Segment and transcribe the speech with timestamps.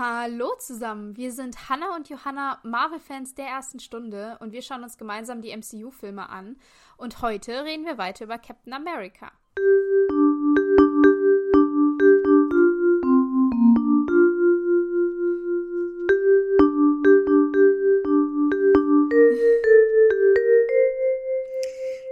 [0.00, 4.96] Hallo zusammen, wir sind Hannah und Johanna, Marvel-Fans der ersten Stunde und wir schauen uns
[4.96, 6.54] gemeinsam die MCU-Filme an.
[6.96, 9.32] Und heute reden wir weiter über Captain America.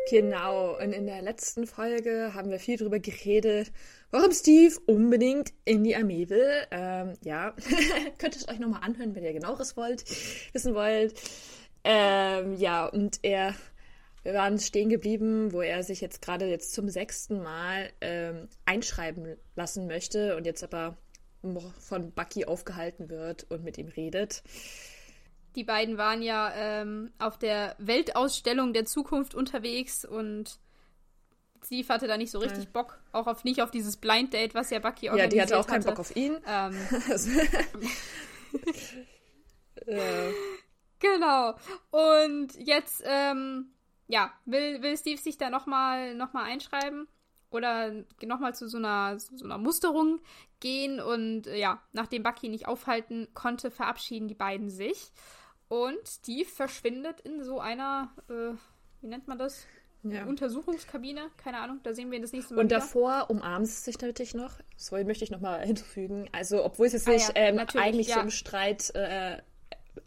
[0.08, 3.72] Genau, und in der letzten Folge haben wir viel darüber geredet,
[4.12, 6.48] warum Steve unbedingt in die Armee will.
[6.70, 7.50] Ähm, ja,
[8.18, 10.04] könnt ihr es euch nochmal anhören, wenn ihr genaueres wollt,
[10.52, 11.20] wissen wollt.
[11.82, 13.54] Ähm, ja, und er,
[14.22, 19.36] wir waren stehen geblieben, wo er sich jetzt gerade jetzt zum sechsten Mal ähm, einschreiben
[19.56, 20.96] lassen möchte und jetzt aber
[21.80, 24.44] von Bucky aufgehalten wird und mit ihm redet.
[25.56, 30.60] Die beiden waren ja ähm, auf der Weltausstellung der Zukunft unterwegs und
[31.64, 34.70] Steve hatte da nicht so richtig Bock, auch auf nicht auf dieses Blind Date, was
[34.70, 36.38] ja Bucky organisiert Ja, die hatte auch keinen Bock auf ihn.
[36.46, 36.76] Ähm.
[39.86, 40.02] ja.
[40.98, 41.54] Genau.
[41.90, 43.72] Und jetzt, ähm,
[44.08, 47.08] ja, will, will Steve sich da nochmal noch mal einschreiben
[47.50, 50.20] oder nochmal zu so einer, so einer Musterung
[50.60, 55.12] gehen und ja, nachdem Bucky nicht aufhalten konnte, verabschieden die beiden sich.
[55.68, 58.54] Und Steve verschwindet in so einer, äh,
[59.00, 59.66] wie nennt man das?
[60.02, 60.24] Ja.
[60.24, 62.60] Untersuchungskabine, keine Ahnung, da sehen wir ihn das nächste Mal.
[62.60, 62.78] Und wieder.
[62.78, 64.60] davor umarmt es sich natürlich noch.
[64.76, 66.28] Sorry, möchte ich nochmal hinzufügen.
[66.32, 68.20] Also, obwohl sie sich ah, ja, ähm, eigentlich ja.
[68.20, 69.38] im Streit äh,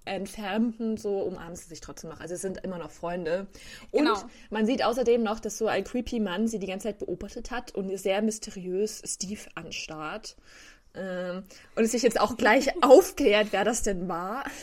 [0.06, 2.22] entfernten, so umarmen sie sich trotzdem noch.
[2.22, 3.48] Also, sie sind immer noch Freunde.
[3.92, 4.22] Und genau.
[4.50, 7.76] man sieht außerdem noch, dass so ein creepy Mann sie die ganze Zeit beobachtet hat
[7.76, 10.38] und sehr mysteriös Steve anstarrt.
[10.96, 11.44] Ähm,
[11.76, 14.44] und es sich jetzt auch gleich aufklärt, wer das denn war.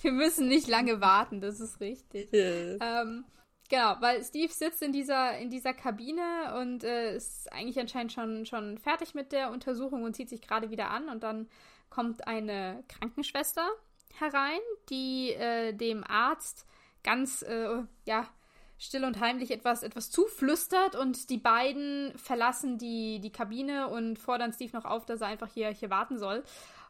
[0.00, 2.32] Wir müssen nicht lange warten, das ist richtig.
[2.32, 3.02] Yeah.
[3.02, 3.24] Ähm,
[3.68, 8.46] genau, weil Steve sitzt in dieser, in dieser Kabine und äh, ist eigentlich anscheinend schon,
[8.46, 11.08] schon fertig mit der Untersuchung und zieht sich gerade wieder an.
[11.08, 11.48] Und dann
[11.88, 13.68] kommt eine Krankenschwester
[14.18, 16.66] herein, die äh, dem Arzt
[17.04, 18.28] ganz, äh, ja,
[18.78, 24.52] still und heimlich etwas, etwas zuflüstert und die beiden verlassen die, die Kabine und fordern
[24.52, 26.42] Steve noch auf, dass er einfach hier, hier warten soll.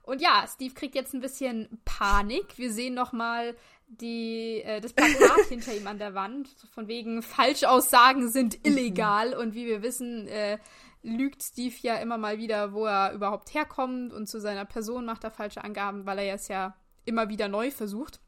[0.03, 2.59] Und ja, Steve kriegt jetzt ein bisschen Panik.
[2.59, 3.57] Wir sehen nochmal
[4.01, 9.67] äh, das Plakat hinter ihm an der Wand, von wegen Falschaussagen sind illegal und wie
[9.67, 10.59] wir wissen, äh,
[11.03, 15.25] lügt Steve ja immer mal wieder, wo er überhaupt herkommt und zu seiner Person macht
[15.25, 18.21] er falsche Angaben, weil er es ja immer wieder neu versucht.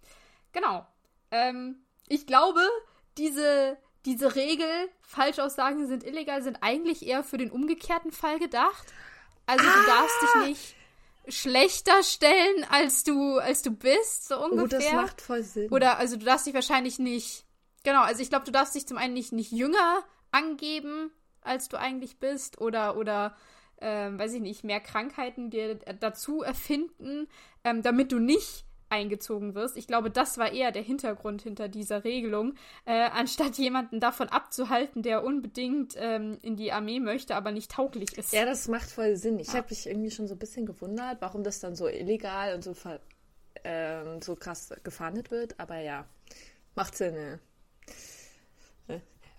[0.52, 0.86] Genau.
[1.30, 2.60] Ähm, ich glaube,
[3.19, 8.87] diese, diese Regel, Falschaussagen sind illegal, sind eigentlich eher für den umgekehrten Fall gedacht.
[9.47, 9.73] Also ah!
[9.73, 10.75] du darfst dich nicht
[11.29, 14.79] schlechter stellen, als du, als du bist, so ungefähr.
[14.79, 15.71] Oh, das macht voll Sinn.
[15.71, 17.45] Oder, also du darfst dich wahrscheinlich nicht,
[17.84, 21.11] genau, also ich glaube, du darfst dich zum einen nicht, nicht jünger angeben,
[21.43, 23.37] als du eigentlich bist, oder, oder,
[23.81, 27.29] ähm, weiß ich nicht, mehr Krankheiten dir dazu erfinden,
[27.65, 29.76] ähm, damit du nicht eingezogen wirst.
[29.76, 32.54] Ich glaube, das war eher der Hintergrund hinter dieser Regelung,
[32.84, 38.16] äh, anstatt jemanden davon abzuhalten, der unbedingt ähm, in die Armee möchte, aber nicht tauglich
[38.16, 38.32] ist.
[38.32, 39.38] Ja, das macht voll Sinn.
[39.38, 39.54] Ich ja.
[39.54, 42.75] habe mich irgendwie schon so ein bisschen gewundert, warum das dann so illegal und so,
[43.65, 46.06] ähm, so krass gefahndet wird, aber ja,
[46.75, 47.15] macht Sinn.
[47.16, 47.38] Ja.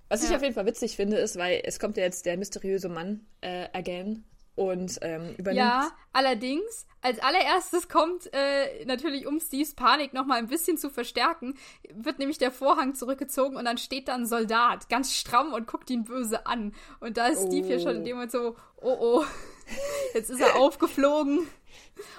[0.09, 0.29] Was ja.
[0.29, 3.27] ich auf jeden Fall witzig finde, ist, weil es kommt ja jetzt der mysteriöse Mann
[3.41, 4.23] äh, again
[4.59, 5.55] und ähm, übernimmt.
[5.55, 11.55] Ja, allerdings, als allererstes kommt äh, natürlich, um Steves Panik nochmal ein bisschen zu verstärken,
[11.93, 15.89] wird nämlich der Vorhang zurückgezogen und dann steht da ein Soldat, ganz stramm und guckt
[15.89, 16.73] ihn böse an.
[16.99, 17.47] Und da ist oh.
[17.47, 19.25] Steve ja schon in dem Moment so, oh oh,
[20.13, 21.47] jetzt ist er aufgeflogen.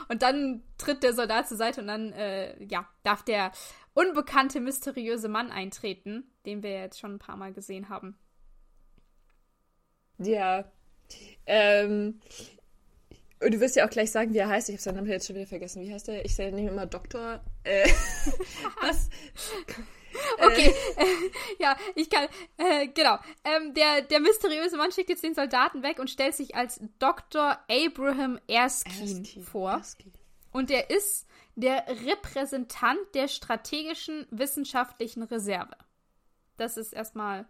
[0.08, 3.52] Und dann tritt der Soldat zur Seite und dann, äh, ja, darf der
[3.92, 8.16] unbekannte, mysteriöse Mann eintreten, den wir jetzt schon ein paar Mal gesehen haben.
[10.16, 10.64] Ja,
[11.46, 12.20] ähm,
[13.42, 14.68] und du wirst ja auch gleich sagen, wie er heißt.
[14.68, 15.82] Ich habe seinen Namen jetzt schon wieder vergessen.
[15.82, 16.24] Wie heißt er?
[16.24, 17.40] Ich ihn immer Doktor.
[17.64, 17.88] Äh,
[18.82, 19.08] was?
[20.38, 21.04] Okay, äh,
[21.60, 22.26] ja, ich kann,
[22.56, 23.18] äh, genau.
[23.44, 27.58] Ähm, der, der mysteriöse Mann schickt jetzt den Soldaten weg und stellt sich als Dr.
[27.68, 29.70] Abraham Erskine, Erskine vor.
[29.70, 30.12] Erskine.
[30.50, 35.76] Und er ist der Repräsentant der strategischen wissenschaftlichen Reserve.
[36.56, 37.46] Das ist erstmal,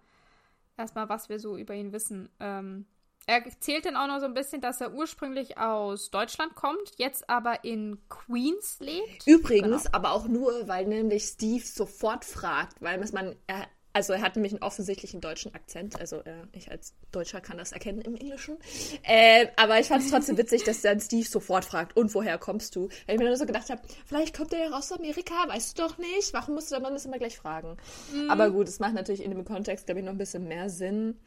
[0.77, 2.29] erstmal was wir so über ihn wissen.
[2.41, 2.87] Ähm,
[3.31, 7.31] er erzählt dann auch noch so ein bisschen, dass er ursprünglich aus Deutschland kommt, jetzt
[7.31, 9.27] aber in Queens lebt.
[9.27, 9.97] Übrigens, genau.
[9.97, 14.53] aber auch nur, weil nämlich Steve sofort fragt, weil man, er, also er hat nämlich
[14.53, 18.59] einen offensichtlichen deutschen Akzent, also äh, ich als Deutscher kann das erkennen im Englischen.
[19.05, 22.75] Äh, aber ich fand es trotzdem witzig, dass dann Steve sofort fragt, und woher kommst
[22.75, 22.89] du?
[23.07, 25.83] Weil ich mir dann so gedacht habe, vielleicht kommt er ja aus Amerika, weißt du
[25.83, 27.77] doch nicht, warum musst du dann das immer gleich fragen?
[28.13, 28.29] Mhm.
[28.29, 31.21] Aber gut, es macht natürlich in dem Kontext, glaube ich, noch ein bisschen mehr Sinn.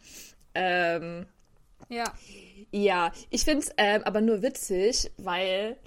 [0.53, 1.27] Ähm,
[1.89, 2.13] Ja.
[2.71, 5.77] Ja, ich finde es äh, aber nur witzig, weil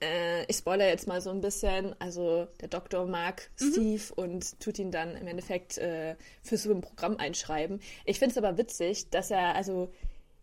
[0.00, 1.94] äh, ich spoilere jetzt mal so ein bisschen.
[2.00, 3.72] Also der Doktor mag mhm.
[3.72, 7.80] Steve und tut ihn dann im Endeffekt äh, für so ein Programm einschreiben.
[8.04, 9.92] Ich finde es aber witzig, dass er also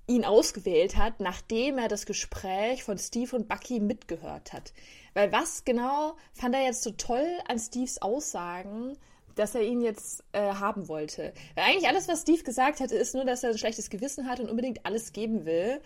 [0.08, 4.74] ihn ausgewählt hat, nachdem er das Gespräch von Steve und Bucky mitgehört hat.
[5.14, 8.98] Weil was genau fand er jetzt so toll an Steves Aussagen,
[9.36, 11.34] dass er ihn jetzt äh, haben wollte?
[11.56, 14.40] Weil eigentlich alles, was Steve gesagt hatte, ist nur, dass er ein schlechtes Gewissen hat
[14.40, 15.82] und unbedingt alles geben will.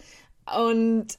[0.57, 1.17] Und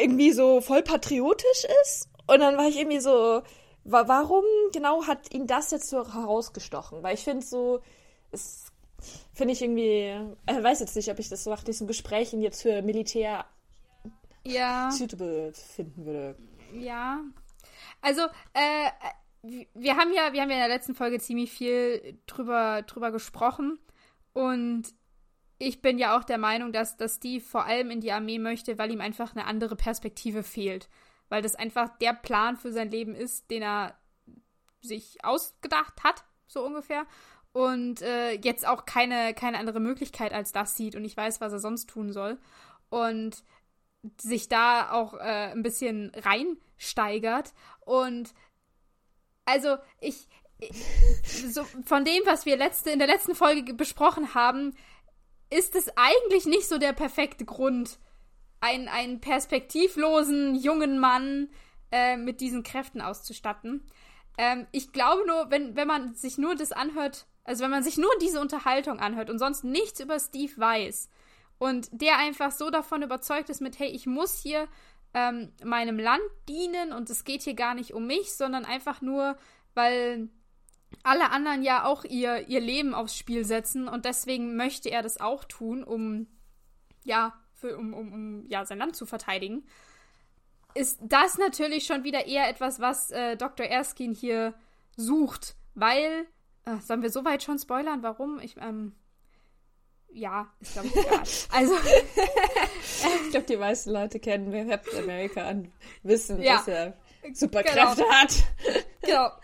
[0.00, 2.08] irgendwie so voll patriotisch ist.
[2.26, 3.42] Und dann war ich irgendwie so,
[3.84, 7.02] wa warum genau hat ihn das jetzt so herausgestochen?
[7.02, 7.80] Weil ich finde so,
[8.32, 8.72] es
[9.32, 10.16] finde ich irgendwie,
[10.48, 13.44] ich weiß jetzt nicht, ob ich das so nach diesen Gesprächen jetzt für Militär
[14.44, 14.90] ja.
[14.90, 16.36] suitable finden würde.
[16.72, 17.20] Ja.
[18.00, 18.22] Also,
[18.54, 18.88] äh,
[19.74, 23.78] wir haben ja, wir haben ja in der letzten Folge ziemlich viel drüber, drüber gesprochen.
[24.32, 24.84] Und
[25.58, 28.78] ich bin ja auch der Meinung, dass, dass Steve vor allem in die Armee möchte,
[28.78, 30.88] weil ihm einfach eine andere Perspektive fehlt.
[31.28, 33.98] Weil das einfach der Plan für sein Leben ist, den er
[34.80, 37.06] sich ausgedacht hat, so ungefähr.
[37.52, 41.52] Und äh, jetzt auch keine, keine andere Möglichkeit als das sieht und ich weiß, was
[41.52, 42.38] er sonst tun soll.
[42.90, 43.42] Und
[44.20, 47.54] sich da auch äh, ein bisschen reinsteigert.
[47.80, 48.34] Und
[49.46, 50.28] also ich,
[51.48, 54.76] so von dem, was wir letzte, in der letzten Folge besprochen haben,
[55.50, 57.98] ist es eigentlich nicht so der perfekte Grund,
[58.60, 61.48] einen, einen perspektivlosen jungen Mann
[61.92, 63.86] äh, mit diesen Kräften auszustatten.
[64.38, 67.96] Ähm, ich glaube nur, wenn, wenn man sich nur das anhört, also wenn man sich
[67.96, 71.08] nur diese Unterhaltung anhört und sonst nichts über Steve weiß
[71.58, 74.66] und der einfach so davon überzeugt ist mit, hey, ich muss hier
[75.16, 79.38] ähm, meinem Land dienen und es geht hier gar nicht um mich, sondern einfach nur,
[79.72, 80.28] weil
[81.02, 85.18] alle anderen ja auch ihr, ihr Leben aufs Spiel setzen und deswegen möchte er das
[85.18, 86.26] auch tun, um
[87.02, 89.66] ja, für, um, um, um ja, sein Land zu verteidigen,
[90.74, 93.64] ist das natürlich schon wieder eher etwas, was äh, Dr.
[93.64, 94.52] Erskine hier
[94.98, 96.26] sucht, weil,
[96.66, 98.38] äh, sollen wir soweit schon spoilern, warum?
[98.40, 98.92] Ich, ähm,
[100.16, 101.22] ja, ist glaube ich egal.
[101.52, 101.74] Also,
[103.24, 105.70] ich glaube, die meisten Leute kennen Captain America an,
[106.02, 106.96] wissen, ja, dass er
[107.32, 108.10] Superkräfte genau.
[108.10, 108.34] hat.
[109.02, 109.30] Genau.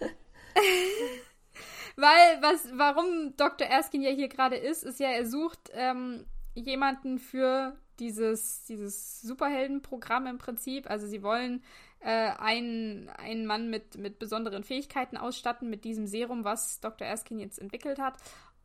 [1.96, 3.66] Weil, was, warum Dr.
[3.66, 6.24] Erskine ja hier gerade ist, ist ja, er sucht ähm,
[6.54, 10.88] jemanden für dieses, dieses Superheldenprogramm im Prinzip.
[10.88, 11.62] Also sie wollen
[12.00, 17.06] äh, einen, einen Mann mit, mit besonderen Fähigkeiten ausstatten, mit diesem Serum, was Dr.
[17.06, 18.14] Erskine jetzt entwickelt hat.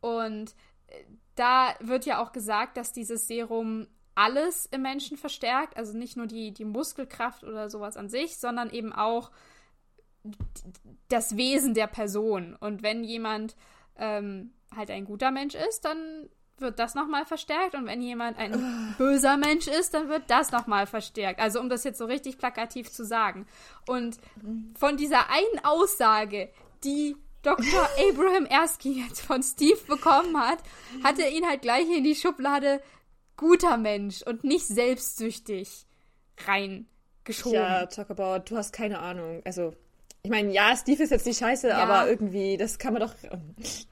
[0.00, 0.54] Und äh,
[1.34, 6.26] da wird ja auch gesagt, dass dieses Serum alles im Menschen verstärkt, also nicht nur
[6.26, 9.30] die, die Muskelkraft oder sowas an sich, sondern eben auch
[11.08, 12.56] das Wesen der Person.
[12.58, 13.54] Und wenn jemand
[13.96, 17.74] ähm, halt ein guter Mensch ist, dann wird das nochmal verstärkt.
[17.74, 21.40] Und wenn jemand ein böser Mensch ist, dann wird das nochmal verstärkt.
[21.40, 23.46] Also um das jetzt so richtig plakativ zu sagen.
[23.86, 24.18] Und
[24.76, 26.50] von dieser einen Aussage,
[26.84, 27.88] die Dr.
[28.10, 30.58] Abraham Erskine jetzt von Steve bekommen hat,
[31.04, 32.80] hat er ihn halt gleich in die Schublade
[33.36, 35.86] guter Mensch und nicht selbstsüchtig
[36.46, 37.54] reingeschoben.
[37.54, 39.42] Ja, talk about, du hast keine Ahnung.
[39.44, 39.72] Also,
[40.22, 41.78] ich meine, ja, Steve ist jetzt nicht scheiße, ja.
[41.78, 43.14] aber irgendwie, das kann man doch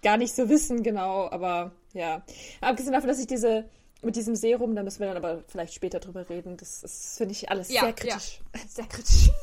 [0.02, 1.30] gar nicht so wissen, genau.
[1.30, 2.22] Aber ja.
[2.60, 3.68] Abgesehen davon, dass ich diese,
[4.02, 6.56] mit diesem Serum, da müssen wir dann aber vielleicht später drüber reden.
[6.56, 8.40] Das, das finde ich alles ja, sehr kritisch.
[8.54, 8.60] Ja.
[8.68, 9.30] Sehr kritisch.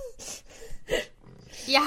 [1.66, 1.82] Ja.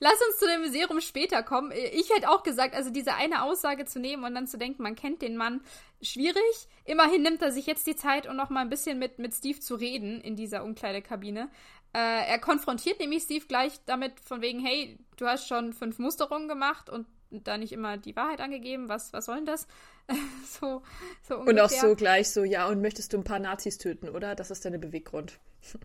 [0.00, 1.72] Lass uns zu dem Serum später kommen.
[1.72, 4.96] Ich hätte auch gesagt, also diese eine Aussage zu nehmen und dann zu denken, man
[4.96, 5.60] kennt den Mann,
[6.00, 6.68] schwierig.
[6.86, 9.60] Immerhin nimmt er sich jetzt die Zeit, um noch mal ein bisschen mit, mit Steve
[9.60, 11.50] zu reden in dieser Umkleidekabine.
[11.92, 16.48] Äh, er konfrontiert nämlich Steve gleich damit von wegen, hey, du hast schon fünf Musterungen
[16.48, 18.88] gemacht und da nicht immer die Wahrheit angegeben.
[18.88, 19.66] Was, was soll denn das?
[20.60, 20.82] so,
[21.22, 21.52] so ungefähr.
[21.52, 24.34] Und auch so gleich so, ja, und möchtest du ein paar Nazis töten, oder?
[24.34, 25.38] Das ist deine Beweggrund.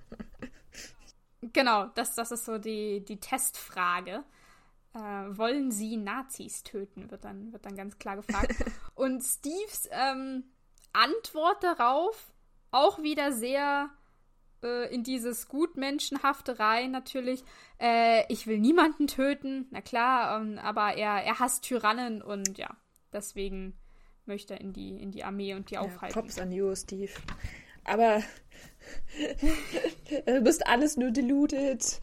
[1.53, 4.23] genau, das, das ist so die, die Testfrage.
[4.93, 8.55] Äh, wollen sie Nazis töten, wird dann, wird dann ganz klar gefragt.
[8.95, 10.45] und Steves ähm,
[10.93, 12.31] Antwort darauf
[12.71, 13.89] auch wieder sehr
[14.63, 17.43] äh, in dieses Gutmenschenhafte rein, natürlich.
[17.79, 22.75] Äh, ich will niemanden töten, na klar, ähm, aber er, er hasst Tyrannen und ja,
[23.11, 23.77] deswegen
[24.25, 26.13] möchte er in die, in die Armee und die ja, aufhalten.
[26.13, 27.11] Props an you, Steve.
[27.83, 28.23] Aber
[30.25, 32.00] du bist alles nur deluded.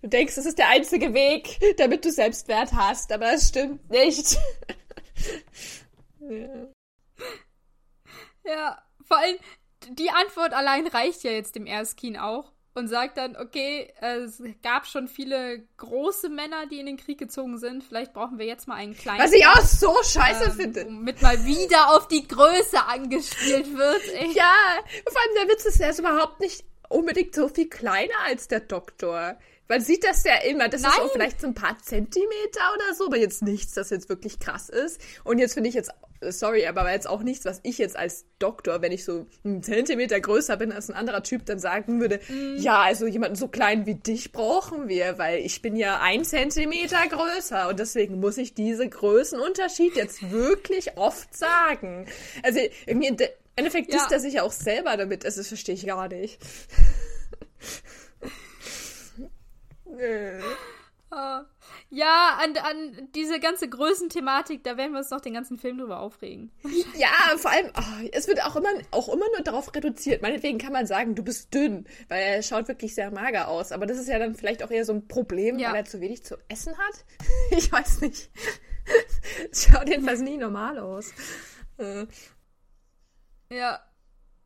[0.00, 4.38] Du denkst, es ist der einzige Weg, damit du Selbstwert hast, aber es stimmt nicht.
[6.20, 6.68] ja.
[8.44, 9.36] ja, vor allem,
[9.90, 12.51] die Antwort allein reicht ja jetzt dem Erskine auch.
[12.74, 17.58] Und sagt dann, okay, es gab schon viele große Männer, die in den Krieg gezogen
[17.58, 17.84] sind.
[17.84, 19.20] Vielleicht brauchen wir jetzt mal einen kleinen.
[19.20, 20.86] Was ich auch so scheiße ähm, finde.
[20.86, 24.02] Womit mal wieder auf die Größe angespielt wird.
[24.14, 24.32] Ey.
[24.32, 24.54] Ja,
[25.06, 28.60] vor allem der Witz ist, er ist überhaupt nicht unbedingt so viel kleiner als der
[28.60, 29.36] Doktor.
[29.68, 30.68] Man sieht das ja immer.
[30.68, 30.92] Das Nein.
[30.92, 34.38] ist auch vielleicht so ein paar Zentimeter oder so, aber jetzt nichts, das jetzt wirklich
[34.38, 35.00] krass ist.
[35.24, 35.90] Und jetzt finde ich jetzt
[36.30, 40.20] sorry, aber jetzt auch nichts, was ich jetzt als Doktor, wenn ich so einen Zentimeter
[40.20, 42.58] größer bin als ein anderer Typ, dann sagen würde, mm.
[42.58, 47.06] ja, also jemanden so klein wie dich brauchen wir, weil ich bin ja ein Zentimeter
[47.08, 52.06] größer und deswegen muss ich diese Größenunterschied jetzt wirklich oft sagen.
[52.42, 53.16] Also irgendwie im
[53.56, 53.98] Endeffekt ja.
[53.98, 56.38] disst er sich ja auch selber damit, also das verstehe ich gar nicht.
[59.92, 61.44] uh.
[61.90, 66.00] Ja, an, an diese ganze Größenthematik, da werden wir uns noch den ganzen Film drüber
[66.00, 66.50] aufregen.
[66.96, 70.22] Ja, vor allem, oh, es wird auch immer, auch immer nur darauf reduziert.
[70.22, 73.72] Meinetwegen kann man sagen, du bist dünn, weil er schaut wirklich sehr mager aus.
[73.72, 75.68] Aber das ist ja dann vielleicht auch eher so ein Problem, ja.
[75.68, 77.04] weil er zu wenig zu essen hat.
[77.50, 78.30] Ich weiß nicht.
[79.52, 81.12] schaut jedenfalls nie normal aus.
[81.76, 82.06] Äh.
[83.50, 83.80] Ja.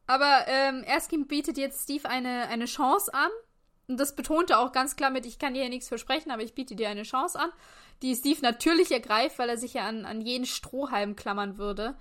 [0.08, 3.30] Aber ähm, Erskine bietet jetzt Steve eine, eine Chance an,
[3.88, 6.54] und das betonte auch ganz klar mit, ich kann dir ja nichts versprechen, aber ich
[6.54, 7.50] biete dir eine Chance an,
[8.02, 11.96] die Steve natürlich ergreift, weil er sich ja an, an jeden Strohhalm klammern würde,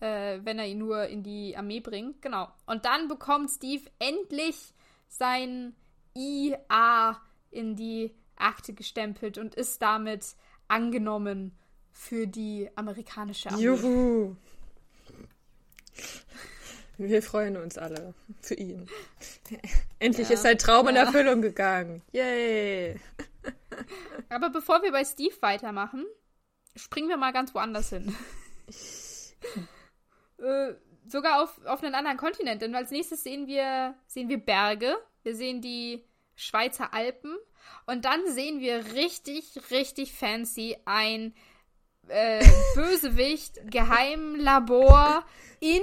[0.00, 2.22] äh, wenn er ihn nur in die Armee bringt.
[2.22, 2.48] Genau.
[2.66, 4.74] Und dann bekommt Steve endlich
[5.08, 5.74] sein
[6.16, 10.36] IA in die Akte gestempelt und ist damit
[10.68, 11.56] angenommen
[11.92, 13.62] für die amerikanische Armee.
[13.62, 14.36] Juhu!
[16.98, 18.88] Wir freuen uns alle für ihn.
[19.98, 20.34] Endlich ja.
[20.34, 20.90] ist sein Traum ja.
[20.90, 22.02] in Erfüllung gegangen.
[22.12, 22.98] Yay!
[24.28, 26.06] Aber bevor wir bei Steve weitermachen,
[26.74, 28.16] springen wir mal ganz woanders hin.
[30.38, 30.74] äh,
[31.06, 32.62] sogar auf, auf einen anderen Kontinent.
[32.62, 34.96] Denn als nächstes sehen wir, sehen wir Berge.
[35.22, 37.36] Wir sehen die Schweizer Alpen.
[37.86, 41.34] Und dann sehen wir richtig, richtig fancy ein
[42.08, 42.44] äh,
[42.74, 45.24] Bösewicht, Geheimlabor
[45.60, 45.80] in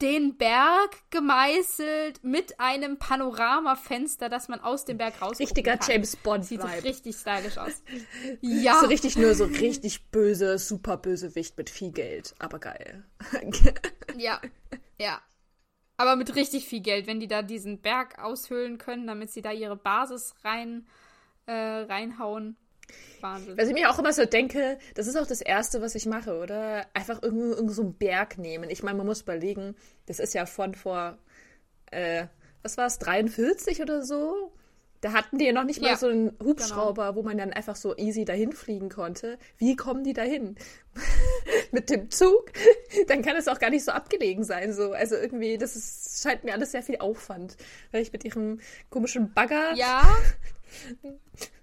[0.00, 5.90] den Berg gemeißelt mit einem Panoramafenster, das man aus dem Berg raus Richtiger kann.
[5.90, 7.82] James Bond Sieht richtig stylisch aus.
[8.40, 8.80] ja.
[8.80, 13.04] So richtig nur so richtig böse, super Bösewicht mit viel Geld, aber geil.
[14.16, 14.40] ja.
[14.98, 15.20] Ja.
[15.96, 19.50] Aber mit richtig viel Geld, wenn die da diesen Berg aushöhlen können, damit sie da
[19.50, 20.86] ihre Basis rein
[21.46, 22.56] äh, reinhauen.
[23.20, 23.56] Wahnsinn.
[23.56, 26.38] Was ich mir auch immer so denke, das ist auch das Erste, was ich mache,
[26.38, 26.86] oder?
[26.94, 28.70] Einfach irgendwo, irgendwo so einen Berg nehmen.
[28.70, 29.74] Ich meine, man muss überlegen,
[30.06, 31.18] das ist ja von vor,
[31.90, 32.26] äh,
[32.62, 34.52] was war es, 43 oder so?
[35.00, 37.16] Da hatten die ja noch nicht mal so einen Hubschrauber, genau.
[37.16, 39.38] wo man dann einfach so easy dahin fliegen konnte.
[39.58, 40.56] Wie kommen die dahin?
[41.70, 42.50] Mit dem Zug?
[43.06, 44.72] Dann kann es auch gar nicht so abgelegen sein.
[44.72, 44.92] So.
[44.92, 47.56] Also irgendwie, das ist, scheint mir alles sehr viel Aufwand.
[47.92, 49.74] Weil ich mit ihrem komischen Bagger.
[49.74, 50.16] Ja.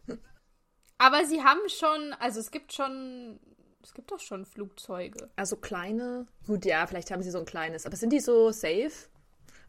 [0.97, 3.39] Aber sie haben schon, also es gibt schon,
[3.81, 5.29] es gibt doch schon Flugzeuge.
[5.35, 6.27] Also kleine?
[6.47, 7.85] Gut, ja, vielleicht haben sie so ein kleines.
[7.85, 9.09] Aber sind die so safe?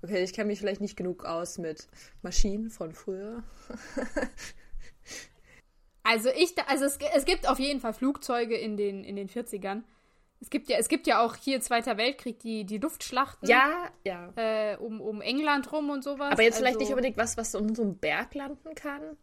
[0.02, 1.88] Okay, ich kenne mich vielleicht nicht genug aus mit
[2.22, 3.42] Maschinen von früher.
[6.02, 9.82] also ich, also es, es gibt auf jeden Fall Flugzeuge in den, in den 40ern.
[10.40, 13.48] Es gibt ja, es gibt ja auch hier Zweiter Weltkrieg die, die Luftschlachten.
[13.48, 14.30] Ja, ja.
[14.36, 16.32] Äh, um, um England rum und sowas.
[16.32, 19.16] Aber jetzt also, vielleicht nicht unbedingt was, was um so einem Berg landen kann.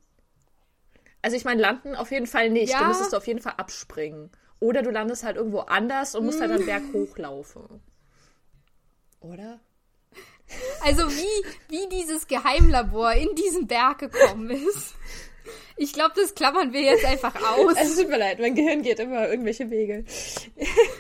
[1.22, 2.72] Also ich meine, landen auf jeden Fall nicht.
[2.72, 2.80] Ja.
[2.80, 4.32] Du müsstest auf jeden Fall abspringen.
[4.60, 6.50] Oder du landest halt irgendwo anders und musst hm.
[6.50, 7.82] halt einen Berg hochlaufen.
[9.20, 9.60] Oder?
[10.84, 14.96] Also wie, wie dieses Geheimlabor in diesen Berg gekommen ist.
[15.78, 17.74] Ich glaube, das klammern wir jetzt einfach aus.
[17.80, 20.06] Es tut mir leid, mein Gehirn geht immer irgendwelche Wege.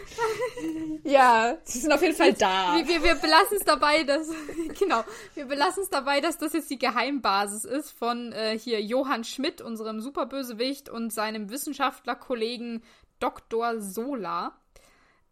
[1.03, 2.75] ja, sie sind auf jeden Fall da.
[2.75, 4.27] Wir, wir, wir belassen es dabei, dass
[4.79, 5.03] genau,
[5.35, 9.61] wir belassen es dabei, dass das jetzt die Geheimbasis ist von äh, hier Johann Schmidt,
[9.61, 12.83] unserem Superbösewicht und seinem Wissenschaftlerkollegen
[13.19, 13.79] Dr.
[13.79, 14.53] Sola.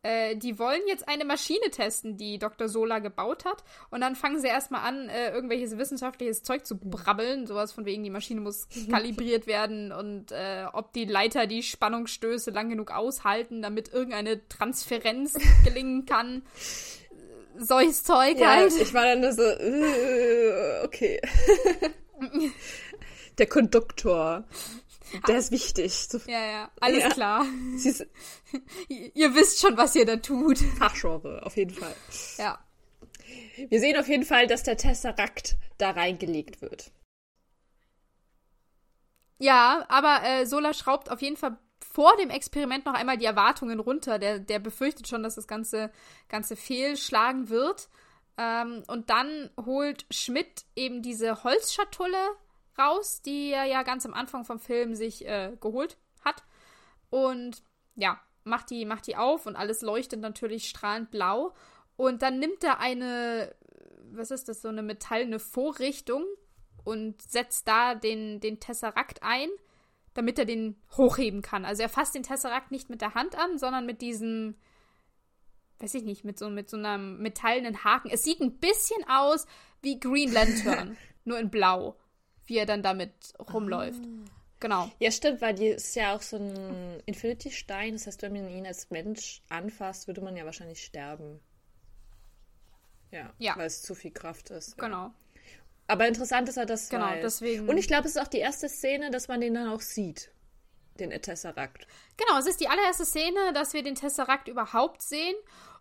[0.01, 2.70] Äh, die wollen jetzt eine Maschine testen, die Dr.
[2.70, 3.63] Sola gebaut hat.
[3.89, 7.48] Und dann fangen sie erstmal an, äh, irgendwelches wissenschaftliches Zeug zu brabbeln.
[7.48, 12.51] Sowas von wegen, die Maschine muss kalibriert werden und äh, ob die Leiter die Spannungsstöße
[12.51, 16.44] lang genug aushalten, damit irgendeine Transferenz gelingen kann.
[17.58, 18.74] Solches Zeug ja, halt.
[18.79, 21.20] Ich war dann nur so, uh, okay.
[23.38, 24.46] Der Konduktor.
[25.28, 26.08] Der ist wichtig.
[26.28, 27.10] Ja, ja, alles ja.
[27.10, 27.46] klar.
[27.75, 28.06] Ist,
[28.88, 30.60] ihr wisst schon, was ihr da tut.
[30.78, 31.96] Fachgenre, auf jeden Fall.
[32.38, 32.60] Ja.
[33.70, 36.92] Wir sehen auf jeden Fall, dass der Tesserakt da reingelegt wird.
[39.38, 41.58] Ja, aber äh, Sola schraubt auf jeden Fall
[41.92, 44.20] vor dem Experiment noch einmal die Erwartungen runter.
[44.20, 45.92] Der, der befürchtet schon, dass das Ganze,
[46.28, 47.89] Ganze fehlschlagen wird.
[48.38, 52.36] Ähm, und dann holt Schmidt eben diese Holzschatulle
[52.80, 56.44] raus, die er ja ganz am Anfang vom Film sich äh, geholt hat.
[57.10, 57.62] Und
[57.96, 61.54] ja, macht die, macht die auf und alles leuchtet natürlich strahlend blau.
[61.96, 63.54] Und dann nimmt er eine,
[64.12, 66.24] was ist das, so eine metallene Vorrichtung
[66.84, 69.50] und setzt da den, den Tesserakt ein,
[70.14, 71.66] damit er den hochheben kann.
[71.66, 74.56] Also er fasst den Tesserakt nicht mit der Hand an, sondern mit diesem,
[75.80, 78.10] weiß ich nicht, mit so, mit so einem metallenen Haken.
[78.10, 79.46] Es sieht ein bisschen aus
[79.82, 81.96] wie Green Lantern, nur in Blau,
[82.50, 83.13] wie er dann damit
[83.53, 84.03] rumläuft.
[84.03, 84.32] Ah.
[84.60, 84.91] Genau.
[85.00, 87.94] Ja, stimmt, weil die ist ja auch so ein Infinity-Stein.
[87.94, 91.39] Das heißt, wenn man ihn als Mensch anfasst, würde man ja wahrscheinlich sterben.
[93.12, 93.56] Ja, ja.
[93.56, 94.77] weil es zu viel Kraft ist.
[94.77, 95.06] Genau.
[95.06, 95.13] Ja.
[95.88, 97.22] Aber interessant ist er das Genau, weiß.
[97.24, 97.68] deswegen.
[97.70, 100.32] Und ich glaube, es ist auch die erste Szene, dass man den dann auch sieht.
[101.00, 101.88] Den Tesseract.
[102.18, 105.36] Genau, es ist die allererste Szene, dass wir den Tesseract überhaupt sehen.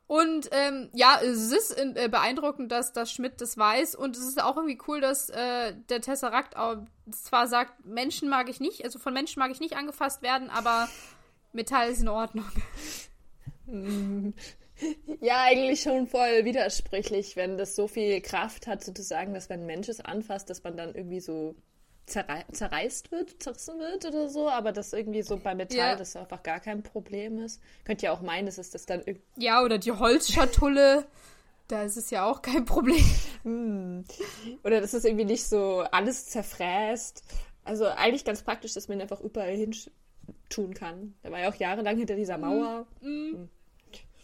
[0.08, 3.94] Und ähm, ja, es ist äh, beeindruckend, dass, dass Schmidt das weiß.
[3.94, 6.78] Und es ist auch irgendwie cool, dass äh, der Tesseract auch
[7.10, 10.88] zwar sagt, Menschen mag ich nicht, also von Menschen mag ich nicht angefasst werden, aber
[11.52, 12.46] Metall ist in Ordnung.
[15.20, 19.66] Ja, eigentlich schon voll widersprüchlich, wenn das so viel Kraft hat, sozusagen, dass wenn ein
[19.66, 21.56] Mensch es anfasst, dass man dann irgendwie so
[22.08, 25.96] zerrei zerreißt wird, zerrissen wird oder so, aber das irgendwie so bei Metall, ja.
[25.96, 27.60] das einfach gar kein Problem ist.
[27.84, 29.22] Könnt ihr auch meinen, dass es das dann irgendwie.
[29.36, 31.06] Ja, oder die Holzschatulle.
[31.68, 33.04] da ist es ja auch kein Problem.
[33.42, 34.04] Hm.
[34.64, 37.22] Oder das ist irgendwie nicht so alles zerfräst.
[37.64, 39.74] Also eigentlich ganz praktisch, dass man einfach überall hin
[40.48, 41.14] tun kann.
[41.22, 42.86] Der war ja auch jahrelang hinter dieser Mauer.
[43.00, 43.48] Mm.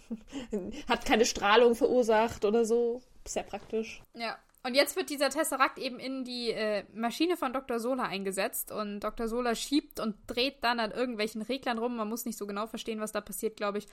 [0.89, 3.03] Hat keine Strahlung verursacht oder so.
[3.27, 4.03] Sehr praktisch.
[4.15, 4.39] Ja.
[4.67, 7.79] Und jetzt wird dieser Tesseract eben in die äh, Maschine von Dr.
[7.79, 9.29] Sola eingesetzt und Dr.
[9.29, 11.97] Sola schiebt und dreht dann an irgendwelchen Reglern rum.
[11.97, 13.87] Man muss nicht so genau verstehen, was da passiert, glaube ich.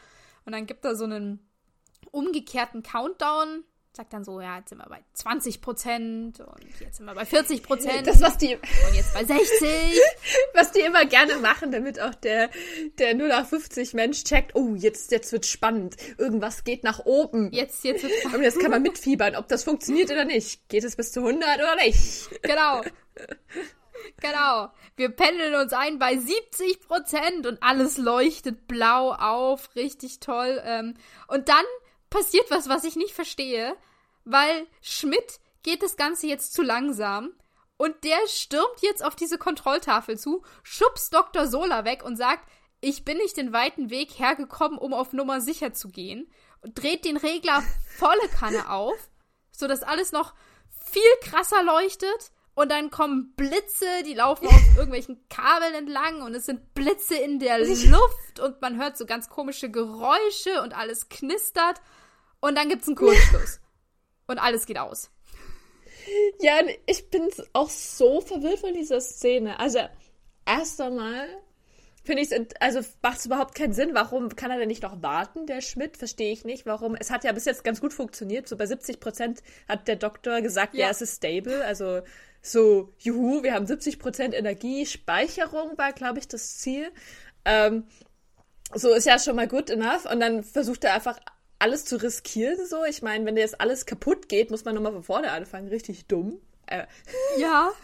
[0.45, 1.45] Und dann gibt er so einen
[2.11, 7.05] umgekehrten Countdown sagt dann so, ja, jetzt sind wir bei 20 Prozent und jetzt sind
[7.05, 8.07] wir bei 40 Prozent.
[8.07, 8.55] Das, was die.
[8.55, 9.41] Und jetzt bei 60.
[10.53, 12.49] was die immer gerne machen, damit auch der,
[12.99, 15.97] der 0 nach 50 Mensch checkt, oh, jetzt, jetzt wird spannend.
[16.17, 17.51] Irgendwas geht nach oben.
[17.51, 18.37] Jetzt, jetzt wird spannend.
[18.37, 20.69] Und jetzt kann man mitfiebern, ob das funktioniert oder nicht.
[20.69, 22.29] Geht es bis zu 100 oder nicht?
[22.43, 22.81] Genau.
[24.19, 24.71] Genau.
[24.95, 29.75] Wir pendeln uns ein bei 70 Prozent und alles leuchtet blau auf.
[29.75, 30.59] Richtig toll.
[30.65, 30.95] Ähm,
[31.27, 31.65] und dann
[32.11, 33.75] passiert was, was ich nicht verstehe,
[34.23, 37.33] weil Schmidt geht das Ganze jetzt zu langsam
[37.77, 41.47] und der stürmt jetzt auf diese Kontrolltafel zu, schubst Dr.
[41.47, 42.47] Sola weg und sagt,
[42.79, 47.05] ich bin nicht den weiten Weg hergekommen, um auf Nummer sicher zu gehen und dreht
[47.05, 47.63] den Regler
[47.97, 49.09] volle Kanne auf,
[49.51, 50.33] sodass alles noch
[50.91, 56.45] viel krasser leuchtet und dann kommen Blitze, die laufen auf irgendwelchen Kabeln entlang und es
[56.45, 61.81] sind Blitze in der Luft und man hört so ganz komische Geräusche und alles knistert
[62.41, 63.59] und dann gibt's einen Kurzschluss.
[64.27, 65.09] und alles geht aus.
[66.39, 69.59] Ja, ich bin auch so verwirrt von dieser Szene.
[69.59, 69.79] Also,
[70.45, 71.27] erst einmal
[72.03, 73.91] finde ich es, also macht es überhaupt keinen Sinn.
[73.93, 75.97] Warum kann er denn nicht noch warten, der Schmidt?
[75.97, 76.65] Verstehe ich nicht.
[76.65, 76.95] Warum?
[76.95, 78.47] Es hat ja bis jetzt ganz gut funktioniert.
[78.47, 80.85] So bei 70 Prozent hat der Doktor gesagt, ja.
[80.85, 81.63] ja, es ist stable.
[81.63, 82.01] Also
[82.41, 86.91] so, juhu, wir haben 70 Prozent Energiespeicherung, war, glaube ich, das Ziel.
[87.45, 87.85] Ähm,
[88.73, 90.11] so ist ja schon mal good enough.
[90.11, 91.19] Und dann versucht er einfach
[91.61, 92.83] alles zu riskieren, so.
[92.85, 95.67] Ich meine, wenn dir jetzt alles kaputt geht, muss man nochmal von vorne anfangen.
[95.67, 96.39] Richtig dumm.
[96.67, 96.85] Äh.
[97.37, 97.71] Ja.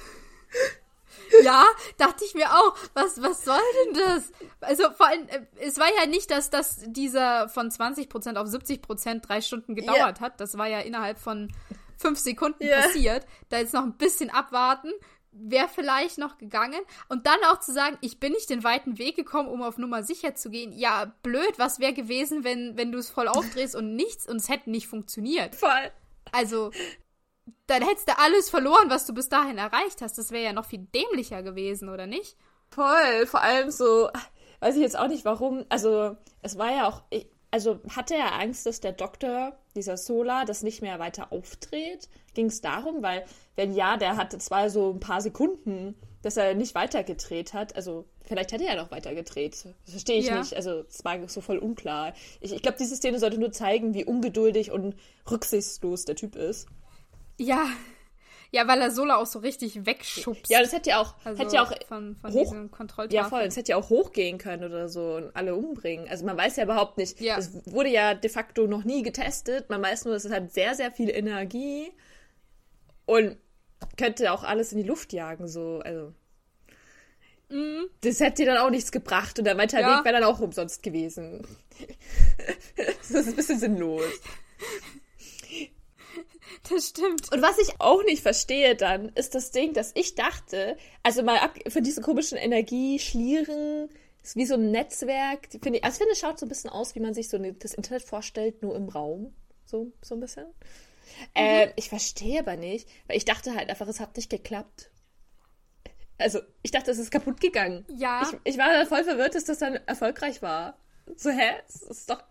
[1.43, 1.65] Ja,
[1.97, 2.75] dachte ich mir auch.
[2.93, 4.31] Was, was soll denn das?
[4.61, 9.21] Also vor allem, äh, es war ja nicht, dass, dass dieser von 20% auf 70%
[9.21, 10.21] drei Stunden gedauert ja.
[10.21, 10.39] hat.
[10.39, 11.51] Das war ja innerhalb von
[11.97, 12.81] fünf Sekunden ja.
[12.81, 13.25] passiert.
[13.49, 14.91] Da jetzt noch ein bisschen abwarten
[15.39, 16.79] wäre vielleicht noch gegangen.
[17.09, 20.03] Und dann auch zu sagen, ich bin nicht den weiten Weg gekommen, um auf Nummer
[20.03, 20.71] sicher zu gehen.
[20.73, 24.49] Ja, blöd, was wäre gewesen, wenn, wenn du es voll aufdrehst und nichts und es
[24.49, 25.55] hätte nicht funktioniert.
[25.55, 25.91] Voll.
[26.31, 26.71] Also,
[27.67, 30.17] dann hättest du alles verloren, was du bis dahin erreicht hast.
[30.17, 32.37] Das wäre ja noch viel dämlicher gewesen, oder nicht?
[32.69, 33.25] Voll.
[33.25, 34.09] Vor allem so,
[34.59, 35.65] weiß ich jetzt auch nicht warum.
[35.69, 37.03] Also, es war ja auch,
[37.51, 42.09] also hatte er Angst, dass der Doktor, dieser Solar, das nicht mehr weiter aufdreht?
[42.33, 43.01] Ging es darum?
[43.01, 43.23] Weil,
[43.55, 47.75] wenn ja, der hatte zwar so ein paar Sekunden, dass er nicht weitergedreht hat.
[47.75, 49.53] Also, vielleicht hätte er noch weitergedreht.
[49.85, 50.39] Das verstehe ich ja.
[50.39, 50.53] nicht.
[50.55, 52.13] Also, es war so voll unklar.
[52.41, 54.95] Ich, ich glaube, diese Szene sollte nur zeigen, wie ungeduldig und
[55.29, 56.67] rücksichtslos der Typ ist.
[57.37, 57.67] Ja,
[58.51, 60.49] ja, weil er Sola auch so richtig wegschubst.
[60.49, 62.69] Ja, das hätte ja auch, also hätte ja auch von, von hoch, diesem.
[63.09, 63.45] Ja, voll.
[63.45, 66.07] Das hätte ja auch hochgehen können oder so und alle umbringen.
[66.07, 67.19] Also man weiß ja überhaupt nicht.
[67.19, 67.35] Ja.
[67.35, 69.69] Das wurde ja de facto noch nie getestet.
[69.69, 71.91] Man weiß nur, es hat sehr, sehr viel Energie
[73.05, 73.37] und
[73.97, 75.47] könnte auch alles in die Luft jagen.
[75.47, 76.13] So, also.
[77.49, 77.89] Mhm.
[78.01, 79.97] Das hätte dir dann auch nichts gebracht und der weiter ja.
[79.97, 81.45] Weg wäre dann auch umsonst gewesen.
[82.75, 84.03] das ist ein bisschen sinnlos.
[86.69, 87.31] das stimmt.
[87.31, 91.37] Und was ich auch nicht verstehe dann, ist das Ding, dass ich dachte, also mal
[91.39, 93.89] ab von diesen komischen Energieschlieren,
[94.23, 95.47] ist wie so ein Netzwerk.
[95.51, 97.37] Finde ich, also ich finde, es schaut so ein bisschen aus, wie man sich so
[97.37, 99.33] das Internet vorstellt, nur im Raum.
[99.65, 100.45] So, so ein bisschen.
[100.45, 100.53] Mhm.
[101.35, 104.91] Äh, ich verstehe aber nicht, weil ich dachte halt einfach, es hat nicht geklappt.
[106.17, 107.85] Also, ich dachte, es ist kaputt gegangen.
[107.95, 108.23] Ja.
[108.23, 110.77] Ich, ich war voll verwirrt, dass das dann erfolgreich war.
[111.15, 111.51] So, hä?
[111.67, 112.23] Das ist doch.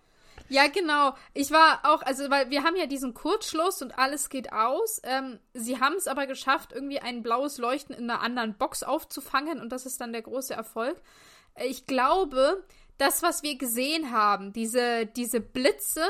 [0.49, 1.15] Ja, genau.
[1.35, 5.01] Ich war auch, also, weil wir haben ja diesen Kurzschluss und alles geht aus.
[5.05, 9.61] Ähm, sie haben es aber geschafft, irgendwie ein blaues Leuchten in einer anderen Box aufzufangen
[9.61, 11.01] und das ist dann der große Erfolg.
[11.65, 12.65] Ich glaube,
[12.99, 16.05] das, was wir gesehen haben, diese, diese Blitze,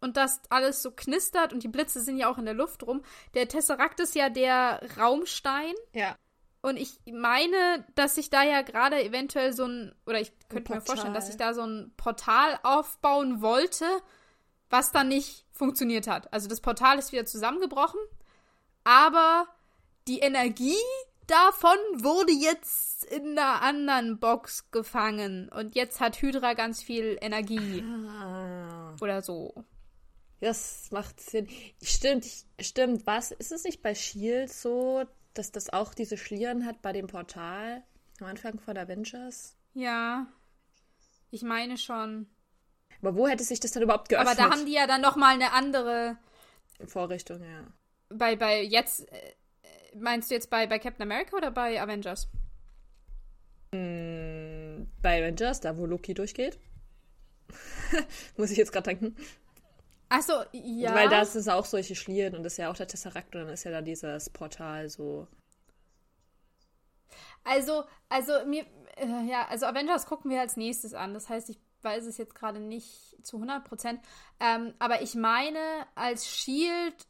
[0.00, 3.02] und das alles so knistert und die Blitze sind ja auch in der Luft rum.
[3.34, 5.74] Der Tesseract ist ja der Raumstein.
[5.92, 6.16] Ja.
[6.62, 10.80] Und ich meine, dass sich da ja gerade eventuell so ein, oder ich könnte mir
[10.80, 13.86] vorstellen, dass sich da so ein Portal aufbauen wollte,
[14.68, 16.32] was dann nicht funktioniert hat.
[16.32, 18.00] Also das Portal ist wieder zusammengebrochen,
[18.84, 19.46] aber
[20.06, 20.76] die Energie
[21.26, 25.48] davon wurde jetzt in einer anderen Box gefangen.
[25.48, 27.82] Und jetzt hat Hydra ganz viel Energie.
[28.08, 28.94] Ah.
[29.00, 29.64] Oder so.
[30.40, 31.48] Das macht Sinn.
[31.82, 32.26] Stimmt,
[32.60, 33.06] stimmt.
[33.06, 33.30] Was?
[33.30, 37.82] Ist es nicht bei Shield so, dass das auch diese Schlieren hat bei dem Portal
[38.20, 39.56] am Anfang von Avengers?
[39.74, 40.26] Ja.
[41.30, 42.26] Ich meine schon.
[43.00, 44.38] Aber wo hätte sich das dann überhaupt geöffnet?
[44.38, 46.16] Aber da haben die ja dann nochmal eine andere
[46.86, 47.66] Vorrichtung, ja.
[48.08, 49.34] Bei, bei jetzt, äh,
[49.94, 52.28] meinst du jetzt bei, bei Captain America oder bei Avengers?
[53.72, 56.58] Mm, bei Avengers, da wo Loki durchgeht.
[58.36, 59.16] Muss ich jetzt gerade denken.
[60.10, 60.92] Achso, ja.
[60.92, 63.50] Weil das ist auch solche Schlieren und das ist ja auch der Tesseract und dann
[63.50, 65.28] ist ja da dieses Portal so.
[67.44, 71.14] Also, also mir, äh, ja, also Avengers gucken wir als nächstes an.
[71.14, 74.00] Das heißt, ich weiß es jetzt gerade nicht zu 100 Prozent.
[74.40, 75.60] Ähm, aber ich meine,
[75.94, 77.06] als Shield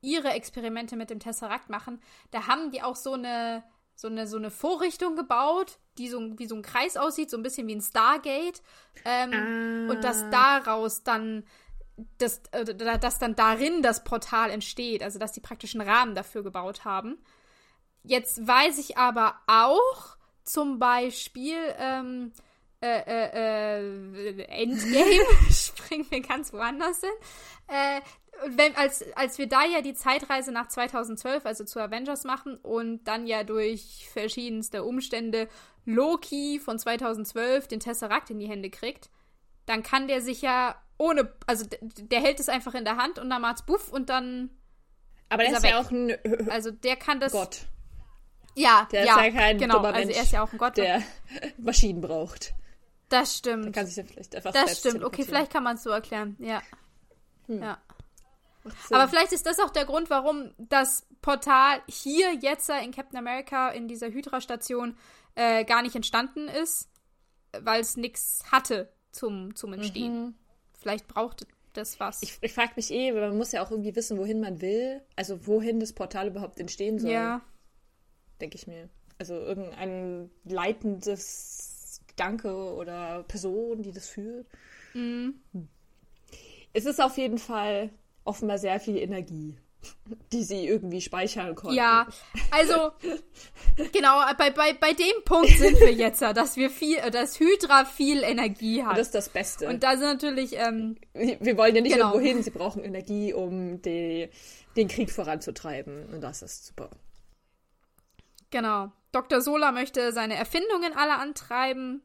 [0.00, 3.62] ihre Experimente mit dem Tesseract machen, da haben die auch so eine,
[3.94, 7.42] so eine, so eine Vorrichtung gebaut, die so wie so ein Kreis aussieht, so ein
[7.42, 8.62] bisschen wie ein Stargate.
[9.04, 9.92] Ähm, ah.
[9.92, 11.44] Und dass daraus dann
[12.18, 16.42] dass, äh, dass dann darin das Portal entsteht, also dass die praktisch einen Rahmen dafür
[16.42, 17.18] gebaut haben.
[18.02, 22.32] Jetzt weiß ich aber auch zum Beispiel ähm,
[22.80, 27.10] äh, äh, äh Endgame, springen wir ganz woanders hin.
[27.68, 28.00] Äh,
[28.46, 33.04] wenn, als, als wir da ja die Zeitreise nach 2012, also zu Avengers machen und
[33.04, 35.48] dann ja durch verschiedenste Umstände
[35.84, 39.10] Loki von 2012 den Tesseract in die Hände kriegt,
[39.66, 43.28] dann kann der sich ja ohne, also der hält es einfach in der Hand und
[43.28, 44.50] dann macht's buff und dann.
[45.28, 46.16] Aber der ist, ist ja auch ein.
[46.48, 47.32] Also der kann das.
[47.32, 47.62] Gott.
[48.54, 49.80] Ja, der ja, ist ja kein genau.
[49.80, 50.76] Mensch, also er ist ja auch ein Gott.
[50.76, 51.02] Der
[51.58, 52.54] Maschinen braucht.
[53.08, 53.66] Das stimmt.
[53.66, 55.02] Dann kann sich ja vielleicht einfach Das stimmt.
[55.02, 56.36] Okay, vielleicht kann man es so erklären.
[56.38, 56.62] Ja.
[57.46, 57.62] Hm.
[57.62, 57.78] Ja.
[58.90, 63.70] Aber vielleicht ist das auch der Grund, warum das Portal hier jetzt in Captain America
[63.70, 64.96] in dieser Hydra-Station
[65.34, 66.88] äh, gar nicht entstanden ist,
[67.58, 70.26] weil es nichts hatte zum, zum Entstehen.
[70.26, 70.34] Mhm.
[70.82, 72.22] Vielleicht braucht das was.
[72.22, 75.00] Ich, ich frage mich eh, weil man muss ja auch irgendwie wissen, wohin man will.
[75.16, 77.12] Also wohin das Portal überhaupt entstehen soll.
[77.12, 77.40] Ja.
[78.40, 78.88] Denke ich mir.
[79.18, 84.46] Also irgendein leitendes Gedanke oder Person, die das führt.
[84.94, 85.34] Mhm.
[86.72, 87.90] Es ist auf jeden Fall
[88.24, 89.56] offenbar sehr viel Energie
[90.32, 91.76] die sie irgendwie speichern konnten.
[91.76, 92.06] Ja,
[92.50, 92.92] also
[93.92, 98.22] genau, bei, bei, bei dem Punkt sind wir jetzt, dass wir viel, dass Hydra viel
[98.22, 98.90] Energie hat.
[98.90, 99.68] Und das ist das Beste.
[99.68, 100.56] Und da sind natürlich.
[100.56, 102.12] Ähm, wir wollen ja nicht genau.
[102.12, 104.28] irgendwo hin, sie brauchen Energie, um die,
[104.76, 106.06] den Krieg voranzutreiben.
[106.12, 106.90] Und das ist super.
[108.50, 108.92] Genau.
[109.12, 109.40] Dr.
[109.40, 112.02] Sola möchte seine Erfindungen alle antreiben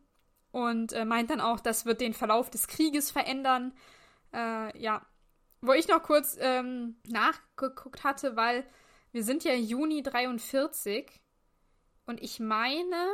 [0.51, 3.73] und äh, meint dann auch, das wird den Verlauf des Krieges verändern.
[4.33, 5.01] Äh, ja,
[5.61, 8.65] wo ich noch kurz ähm, nachgeguckt hatte, weil
[9.11, 11.21] wir sind ja Juni 43
[12.05, 13.07] und ich meine,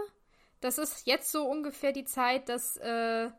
[0.59, 3.29] das ist jetzt so ungefähr die Zeit, dass, äh,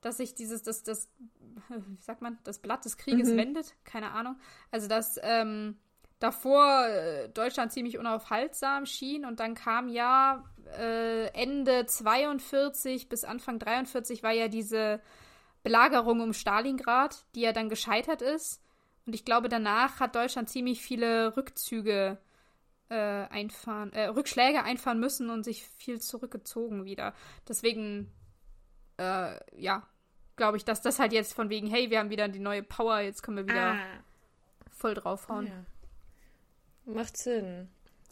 [0.00, 1.10] dass sich dieses, das, das,
[1.68, 3.36] wie sagt man, das Blatt des Krieges mhm.
[3.36, 3.74] wendet.
[3.84, 4.38] Keine Ahnung.
[4.70, 5.78] Also, dass ähm,
[6.18, 10.44] davor äh, Deutschland ziemlich unaufhaltsam schien und dann kam ja
[10.78, 15.00] äh, Ende 42 bis Anfang 43 war ja diese
[15.62, 18.60] Belagerung um Stalingrad, die ja dann gescheitert ist.
[19.06, 22.18] Und ich glaube, danach hat Deutschland ziemlich viele Rückzüge
[22.88, 27.14] äh, einfahren, äh, Rückschläge einfahren müssen und sich viel zurückgezogen wieder.
[27.48, 28.12] Deswegen,
[28.98, 29.86] äh, ja,
[30.36, 33.00] glaube ich, dass das halt jetzt von wegen, hey, wir haben wieder die neue Power,
[33.00, 33.78] jetzt können wir wieder ah.
[34.70, 35.46] voll draufhauen.
[35.46, 35.64] Ja.
[36.84, 37.68] Macht Sinn.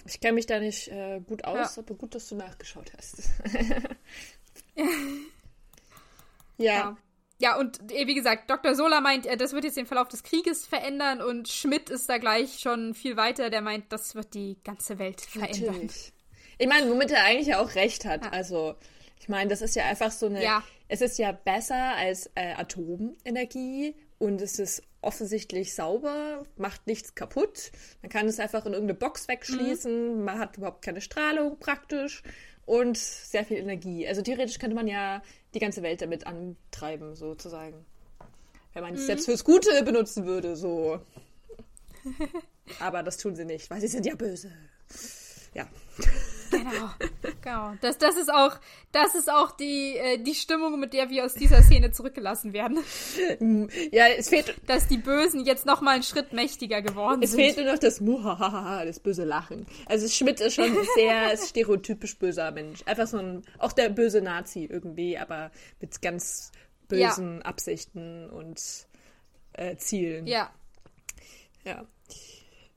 [0.07, 1.83] Ich kenne mich da nicht äh, gut aus, ja.
[1.83, 3.29] aber gut, dass du nachgeschaut hast.
[6.57, 6.75] ja.
[6.75, 6.97] ja.
[7.40, 8.74] Ja, und äh, wie gesagt, Dr.
[8.74, 12.18] Sola meint, äh, das wird jetzt den Verlauf des Krieges verändern und Schmidt ist da
[12.18, 15.74] gleich schon viel weiter, der meint, das wird die ganze Welt verändern.
[15.74, 16.12] Natürlich.
[16.59, 18.26] Ich meine, womit er eigentlich ja auch recht hat.
[18.26, 18.31] Ja.
[18.31, 18.74] Also,
[19.18, 20.44] ich meine, das ist ja einfach so eine.
[20.44, 20.62] Ja.
[20.88, 27.72] Es ist ja besser als äh, Atomenergie und es ist offensichtlich sauber, macht nichts kaputt.
[28.03, 30.24] Man kann es einfach in irgendeine Box wegschließen, mhm.
[30.24, 32.22] man hat überhaupt keine Strahlung praktisch
[32.66, 34.07] und sehr viel Energie.
[34.07, 35.22] Also theoretisch könnte man ja
[35.55, 37.85] die ganze Welt damit antreiben, sozusagen.
[38.73, 39.09] Wenn man es mhm.
[39.09, 41.01] jetzt fürs Gute benutzen würde, so.
[42.81, 44.53] Aber das tun sie nicht, weil sie sind ja böse.
[45.55, 45.69] Ja.
[46.51, 46.91] Genau,
[47.43, 47.75] genau.
[47.81, 48.57] Das, das ist auch,
[48.93, 52.79] das ist auch die, äh, die Stimmung, mit der wir aus dieser Szene zurückgelassen werden.
[53.93, 54.55] Ja, es fehlt.
[54.67, 57.41] Dass die Bösen jetzt noch mal einen Schritt mächtiger geworden es sind.
[57.41, 59.67] Es fehlt nur noch das Muhahaha, das böse Lachen.
[59.87, 62.81] Also Schmidt ist schon sehr stereotypisch böser Mensch.
[62.87, 66.53] Einfach so ein, auch der böse Nazi irgendwie, aber mit ganz
[66.89, 67.45] bösen ja.
[67.45, 68.61] Absichten und
[69.53, 70.27] äh, Zielen.
[70.27, 70.51] Ja.
[71.65, 71.85] Ja.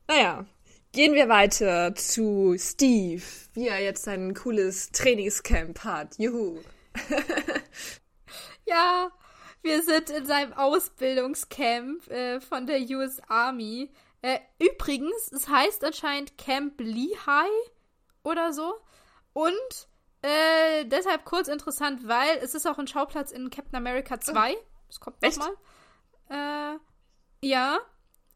[0.08, 0.46] Naja,
[0.94, 3.24] Gehen wir weiter zu Steve,
[3.56, 6.20] wie er jetzt ein cooles Trainingscamp hat.
[6.20, 6.60] Juhu.
[8.68, 9.10] ja,
[9.64, 13.90] wir sind in seinem Ausbildungscamp äh, von der US Army.
[14.22, 17.50] Äh, übrigens, es heißt anscheinend Camp Lehigh
[18.22, 18.76] oder so.
[19.34, 19.88] Und
[20.22, 24.56] äh, deshalb kurz interessant, weil es ist auch ein Schauplatz in Captain America 2.
[24.90, 25.56] Das kommt nochmal.
[26.30, 26.78] Äh,
[27.48, 27.80] ja,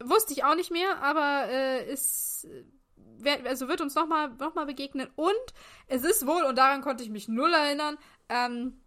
[0.03, 2.47] Wusste ich auch nicht mehr, aber äh, ist
[3.45, 5.07] also wird uns nochmal noch mal begegnen.
[5.15, 5.33] Und
[5.87, 7.97] es ist wohl, und daran konnte ich mich null erinnern,
[8.29, 8.79] ähm,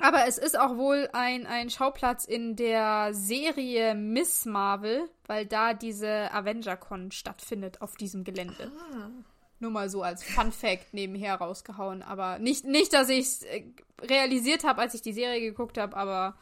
[0.00, 5.74] aber es ist auch wohl ein, ein Schauplatz in der Serie Miss Marvel, weil da
[5.74, 8.72] diese Avenger-Con stattfindet auf diesem Gelände.
[8.94, 9.10] Ah.
[9.58, 12.02] Nur mal so als Fun Fact nebenher rausgehauen.
[12.02, 13.64] Aber nicht, nicht dass ich es äh,
[14.00, 16.36] realisiert habe, als ich die Serie geguckt habe, aber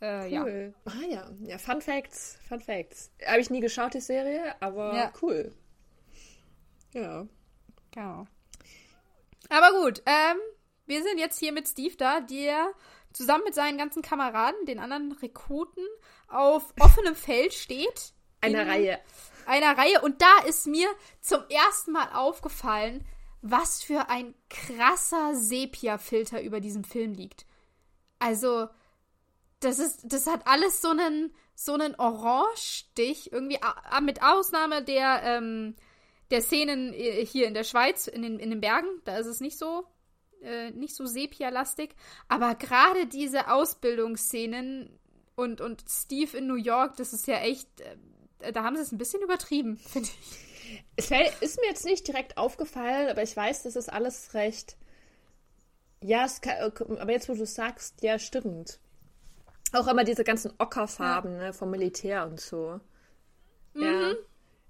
[0.00, 0.74] äh, cool.
[0.84, 0.92] Ja.
[0.92, 1.30] Ah ja.
[1.42, 3.10] Ja, Fun Facts, Fun Facts.
[3.26, 5.12] Habe ich nie geschaut, die Serie, aber ja.
[5.22, 5.52] cool.
[6.92, 7.26] Ja.
[7.92, 8.26] Genau.
[9.48, 10.38] Aber gut, ähm,
[10.86, 12.72] wir sind jetzt hier mit Steve da, der
[13.12, 15.84] zusammen mit seinen ganzen Kameraden, den anderen Rekruten,
[16.28, 18.12] auf offenem Feld steht.
[18.40, 19.00] Einer Reihe.
[19.46, 20.00] Einer Reihe.
[20.02, 20.88] Und da ist mir
[21.20, 23.04] zum ersten Mal aufgefallen,
[23.42, 27.46] was für ein krasser Sepia-Filter über diesem Film liegt.
[28.18, 28.68] Also,
[29.60, 33.58] das ist, das hat alles so einen, so einen Orange-Stich, irgendwie,
[34.02, 35.76] mit Ausnahme der, ähm,
[36.30, 39.40] der Szenen äh, hier in der Schweiz, in den, in den Bergen, da ist es
[39.40, 39.84] nicht so,
[40.42, 41.94] äh, nicht so sepia-lastig,
[42.28, 44.98] aber gerade diese Ausbildungsszenen
[45.36, 47.68] und, und Steve in New York, das ist ja echt,
[48.40, 50.38] äh, da haben sie es ein bisschen übertrieben, finde ich.
[50.96, 54.76] Es ist mir jetzt nicht direkt aufgefallen, aber ich weiß, das ist alles recht.
[56.02, 58.78] Ja, kann, aber jetzt, wo du sagst, ja, stimmt.
[59.72, 61.38] Auch immer diese ganzen Ockerfarben ja.
[61.38, 62.80] ne, vom Militär und so.
[63.74, 63.82] Mhm.
[63.82, 64.12] Ja.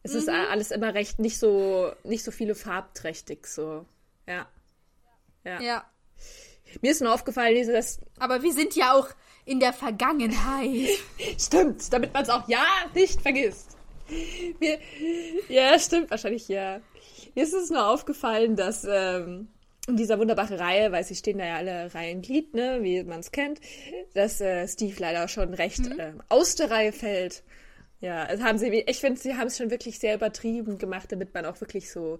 [0.03, 0.19] Es mhm.
[0.19, 3.87] ist alles immer recht nicht so, nicht so viele farbträchtig so.
[4.27, 4.47] Ja.
[5.45, 5.61] Ja.
[5.61, 5.85] ja.
[6.83, 8.01] Mir ist nur aufgefallen, dass.
[8.19, 9.09] Aber wir sind ja auch
[9.45, 10.89] in der Vergangenheit.
[11.39, 13.77] stimmt, damit man es auch ja nicht vergisst.
[14.61, 14.79] Mir,
[15.49, 16.81] ja, stimmt wahrscheinlich ja.
[17.35, 19.49] Mir ist es nur aufgefallen, dass ähm,
[19.91, 23.33] in dieser wunderbaren Reihe, weil sie stehen da ja alle Reihenglied, ne, wie man es
[23.33, 23.61] kennt,
[24.15, 25.99] dass äh, Steve leider schon recht mhm.
[25.99, 27.43] äh, aus der Reihe fällt.
[28.01, 31.35] Ja, also haben sie, ich finde, sie haben es schon wirklich sehr übertrieben gemacht, damit
[31.35, 32.19] man auch wirklich so,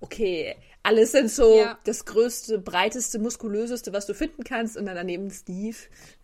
[0.00, 1.78] okay, alles sind so ja.
[1.84, 5.76] das größte, breiteste, muskulöseste, was du finden kannst, und dann daneben Steve.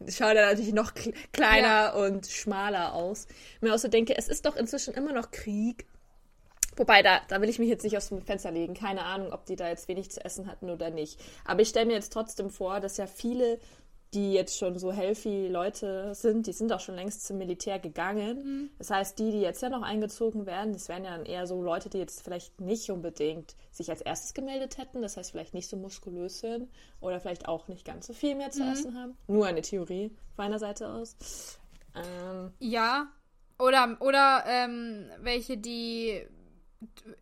[0.08, 0.92] Schaut er natürlich noch
[1.32, 1.94] kleiner ja.
[1.94, 3.26] und schmaler aus.
[3.60, 5.86] Mir auch so denke, es ist doch inzwischen immer noch Krieg
[6.76, 8.74] Wobei, da, da will ich mich jetzt nicht aus dem Fenster legen.
[8.74, 11.20] Keine Ahnung, ob die da jetzt wenig zu essen hatten oder nicht.
[11.44, 13.58] Aber ich stelle mir jetzt trotzdem vor, dass ja viele,
[14.14, 18.38] die jetzt schon so healthy Leute sind, die sind auch schon längst zum Militär gegangen.
[18.38, 18.70] Mhm.
[18.78, 21.62] Das heißt, die, die jetzt ja noch eingezogen werden, das wären ja dann eher so
[21.62, 25.02] Leute, die jetzt vielleicht nicht unbedingt sich als erstes gemeldet hätten.
[25.02, 26.68] Das heißt, vielleicht nicht so muskulös sind
[27.00, 28.72] oder vielleicht auch nicht ganz so viel mehr zu mhm.
[28.72, 29.16] essen haben.
[29.26, 31.16] Nur eine Theorie von meiner Seite aus.
[31.96, 33.08] Ähm, ja,
[33.58, 36.26] oder, oder ähm, welche, die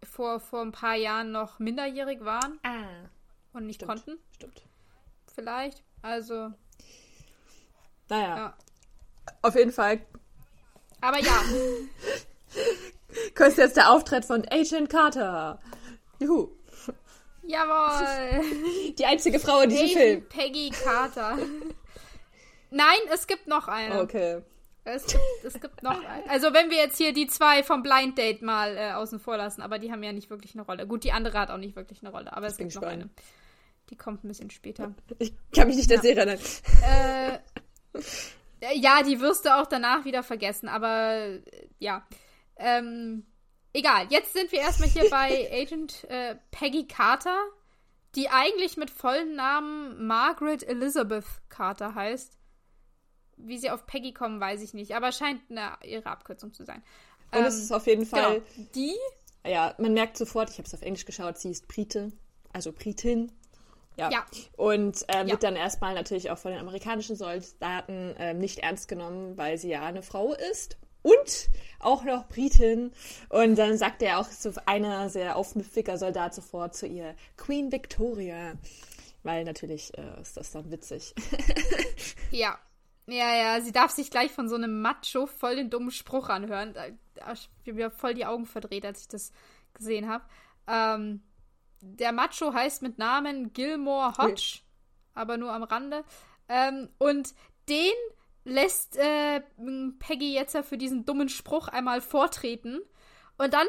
[0.02, 3.08] vor, vor ein paar Jahren noch minderjährig waren ah,
[3.52, 4.18] und nicht stimmt, konnten.
[4.34, 4.62] Stimmt.
[5.34, 5.82] Vielleicht.
[6.02, 6.52] Also.
[8.08, 8.36] Naja.
[8.36, 8.54] Ja.
[9.42, 10.00] Auf jeden Fall.
[11.00, 11.42] Aber ja.
[13.36, 15.60] Kurz jetzt der Auftritt von Agent Carter.
[16.18, 16.50] Juhu.
[17.42, 18.92] Jawohl.
[18.98, 20.28] Die einzige Frau in diesem Agent Film.
[20.28, 21.38] Peggy Carter.
[22.70, 24.00] Nein, es gibt noch eine.
[24.00, 24.42] Okay.
[24.84, 26.00] Es gibt, es gibt noch.
[26.28, 29.62] Also, wenn wir jetzt hier die zwei vom Blind Date mal äh, außen vor lassen,
[29.62, 30.86] aber die haben ja nicht wirklich eine Rolle.
[30.86, 33.08] Gut, die andere hat auch nicht wirklich eine Rolle, aber es gibt noch eine.
[33.90, 34.94] Die kommt ein bisschen später.
[35.18, 35.96] Ich kann mich nicht ja.
[35.96, 36.38] der Serie erinnern.
[36.82, 37.38] Äh,
[38.62, 41.42] Äh, ja, die wirst du auch danach wieder vergessen, aber äh,
[41.78, 42.06] ja.
[42.56, 43.26] Ähm,
[43.72, 47.36] egal, jetzt sind wir erstmal hier bei Agent äh, Peggy Carter,
[48.14, 52.38] die eigentlich mit vollen Namen Margaret Elizabeth Carter heißt.
[53.44, 56.82] Wie sie auf Peggy kommen, weiß ich nicht, aber scheint eine, ihre Abkürzung zu sein.
[57.32, 58.40] Und ähm, es ist auf jeden Fall.
[58.40, 58.94] Genau, die?
[59.46, 62.12] Ja, man merkt sofort, ich habe es auf Englisch geschaut, sie ist Brite,
[62.52, 63.32] also Britin.
[63.96, 64.10] Ja.
[64.10, 64.24] ja.
[64.56, 65.36] Und äh, wird ja.
[65.50, 69.82] dann erstmal natürlich auch von den amerikanischen Soldaten äh, nicht ernst genommen, weil sie ja
[69.82, 72.92] eine Frau ist und auch noch Britin.
[73.28, 78.54] Und dann sagt er auch so einer sehr aufmüpfiger Soldat sofort zu ihr, Queen Victoria.
[79.24, 81.14] Weil natürlich äh, ist das dann witzig.
[82.30, 82.58] ja.
[83.12, 86.74] Ja, ja, sie darf sich gleich von so einem Macho voll den dummen Spruch anhören.
[87.14, 87.22] Ich
[87.66, 89.32] habe mir voll die Augen verdreht, als ich das
[89.74, 90.24] gesehen habe.
[90.66, 91.22] Ähm,
[91.82, 94.60] der Macho heißt mit Namen Gilmore Hodge, okay.
[95.12, 96.04] aber nur am Rande.
[96.48, 97.34] Ähm, und
[97.68, 97.92] den
[98.44, 99.42] lässt äh,
[99.98, 102.80] Peggy jetzt ja für diesen dummen Spruch einmal vortreten.
[103.36, 103.66] Und dann,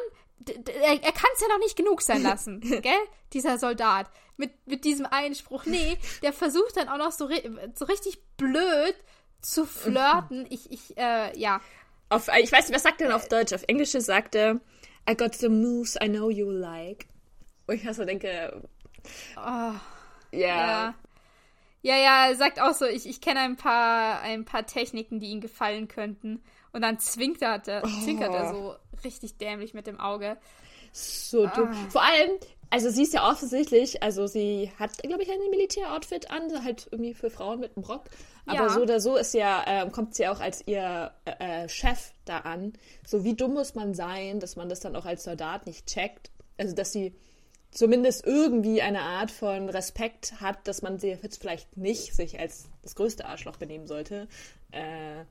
[0.48, 2.94] er, er kann es ja noch nicht genug sein lassen, gell?
[3.34, 4.10] Dieser Soldat.
[4.38, 5.66] Mit, mit diesem Einspruch.
[5.66, 7.30] Nee, der versucht dann auch noch so,
[7.76, 8.96] so richtig blöd
[9.44, 10.48] zu flirten.
[10.50, 11.62] Ich, ich, äh, ja.
[12.10, 13.54] Auf, ich weiß nicht, was sagt er denn auf Deutsch?
[13.54, 14.60] Auf Englisch sagt er,
[15.10, 17.08] I got the moves I know you like.
[17.68, 18.62] Wo ich so denke,
[19.38, 19.74] oh,
[20.32, 20.96] ja.
[21.82, 25.28] Ja, ja, er sagt auch so, ich, ich kenne ein paar, ein paar Techniken, die
[25.28, 26.42] ihm gefallen könnten.
[26.72, 28.02] Und dann zwinkert er, oh.
[28.04, 30.38] zwinkert er so richtig dämlich mit dem Auge.
[30.94, 31.72] So dumm.
[31.72, 31.90] Ah.
[31.90, 32.32] Vor allem,
[32.74, 37.14] also sie ist ja offensichtlich, also sie hat, glaube ich, ein Militäroutfit an, halt irgendwie
[37.14, 38.06] für Frauen mit einem Rock.
[38.48, 38.70] Aber ja.
[38.70, 42.40] so oder so ist ja, äh, kommt sie auch als ihr äh, äh, Chef da
[42.40, 42.74] an.
[43.06, 46.32] So wie dumm muss man sein, dass man das dann auch als Soldat nicht checkt.
[46.58, 47.14] Also dass sie
[47.70, 52.70] zumindest irgendwie eine Art von Respekt hat, dass man sie jetzt vielleicht nicht sich als
[52.82, 54.28] das größte Arschloch benehmen sollte.
[54.72, 55.26] Äh,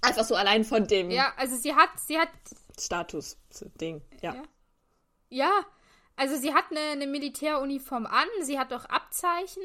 [0.00, 1.10] einfach so allein von dem.
[1.10, 2.30] Ja, also sie hat, sie hat
[2.80, 4.36] Status-Ding, ja.
[4.36, 4.42] ja.
[5.28, 5.66] ja.
[6.16, 9.62] Also sie hat eine, eine Militäruniform an, sie hat auch Abzeichen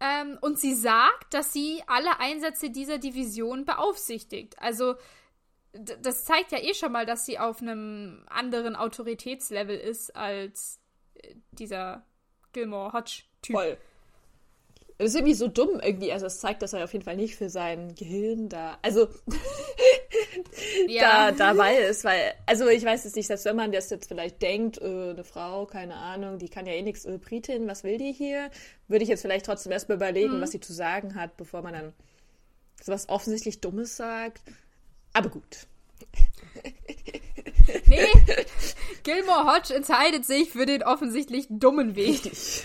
[0.00, 4.58] ähm, und sie sagt, dass sie alle Einsätze dieser Division beaufsichtigt.
[4.58, 4.94] Also
[5.72, 10.80] das zeigt ja eh schon mal, dass sie auf einem anderen Autoritätslevel ist als
[11.52, 12.04] dieser
[12.52, 13.56] Gilmore Hodge-Typ.
[13.56, 13.76] Voll.
[14.98, 16.12] Das ist irgendwie so dumm irgendwie.
[16.12, 19.08] Also es zeigt, dass er auf jeden Fall nicht für sein Gehirn da, also
[20.88, 21.30] ja.
[21.30, 24.42] da dabei ist, weil, also ich weiß es nicht, dass wenn man das jetzt vielleicht
[24.42, 27.98] denkt, äh, eine Frau, keine Ahnung, die kann ja eh nichts, äh, Britin, was will
[27.98, 28.50] die hier?
[28.88, 30.40] Würde ich jetzt vielleicht trotzdem erstmal überlegen, mhm.
[30.40, 31.92] was sie zu sagen hat, bevor man dann
[32.82, 34.42] sowas offensichtlich Dummes sagt.
[35.12, 35.66] Aber gut.
[37.86, 38.06] nee,
[39.02, 42.24] Gilmore Hodge entscheidet sich für den offensichtlich dummen Weg.
[42.24, 42.64] Richtig.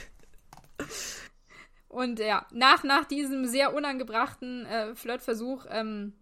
[1.89, 6.13] Und ja, nach, nach diesem sehr unangebrachten äh, Flirtversuch, ähm,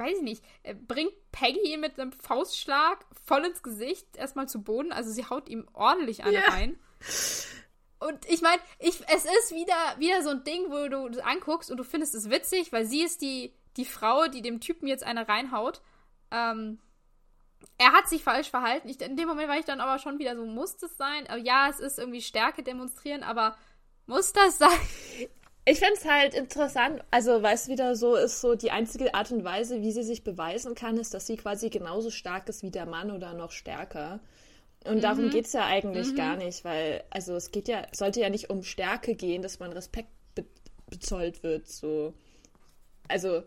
[0.00, 4.92] weiß ich nicht, äh, bringt Peggy mit einem Faustschlag voll ins Gesicht erstmal zu Boden.
[4.92, 6.48] Also sie haut ihm ordentlich eine ja.
[6.48, 6.78] rein.
[8.00, 11.70] Und ich meine, ich, es ist wieder, wieder so ein Ding, wo du das anguckst
[11.70, 15.04] und du findest es witzig, weil sie ist die, die Frau, die dem Typen jetzt
[15.04, 15.82] eine reinhaut.
[16.30, 16.80] Ähm,
[17.76, 18.88] er hat sich falsch verhalten.
[18.88, 21.28] Ich, in dem Moment war ich dann aber schon wieder so, muss das sein?
[21.44, 23.56] Ja, es ist irgendwie Stärke demonstrieren, aber
[24.06, 25.28] muss das sein?
[25.66, 29.30] Ich fände es halt interessant, also weil es wieder so ist, so die einzige Art
[29.30, 32.70] und Weise, wie sie sich beweisen kann, ist, dass sie quasi genauso stark ist wie
[32.70, 34.20] der Mann oder noch stärker.
[34.84, 35.00] Und mhm.
[35.02, 36.16] darum geht es ja eigentlich mhm.
[36.16, 39.72] gar nicht, weil, also es geht ja, sollte ja nicht um Stärke gehen, dass man
[39.72, 40.44] Respekt be
[40.88, 42.14] bezollt wird, so.
[43.06, 43.44] Also,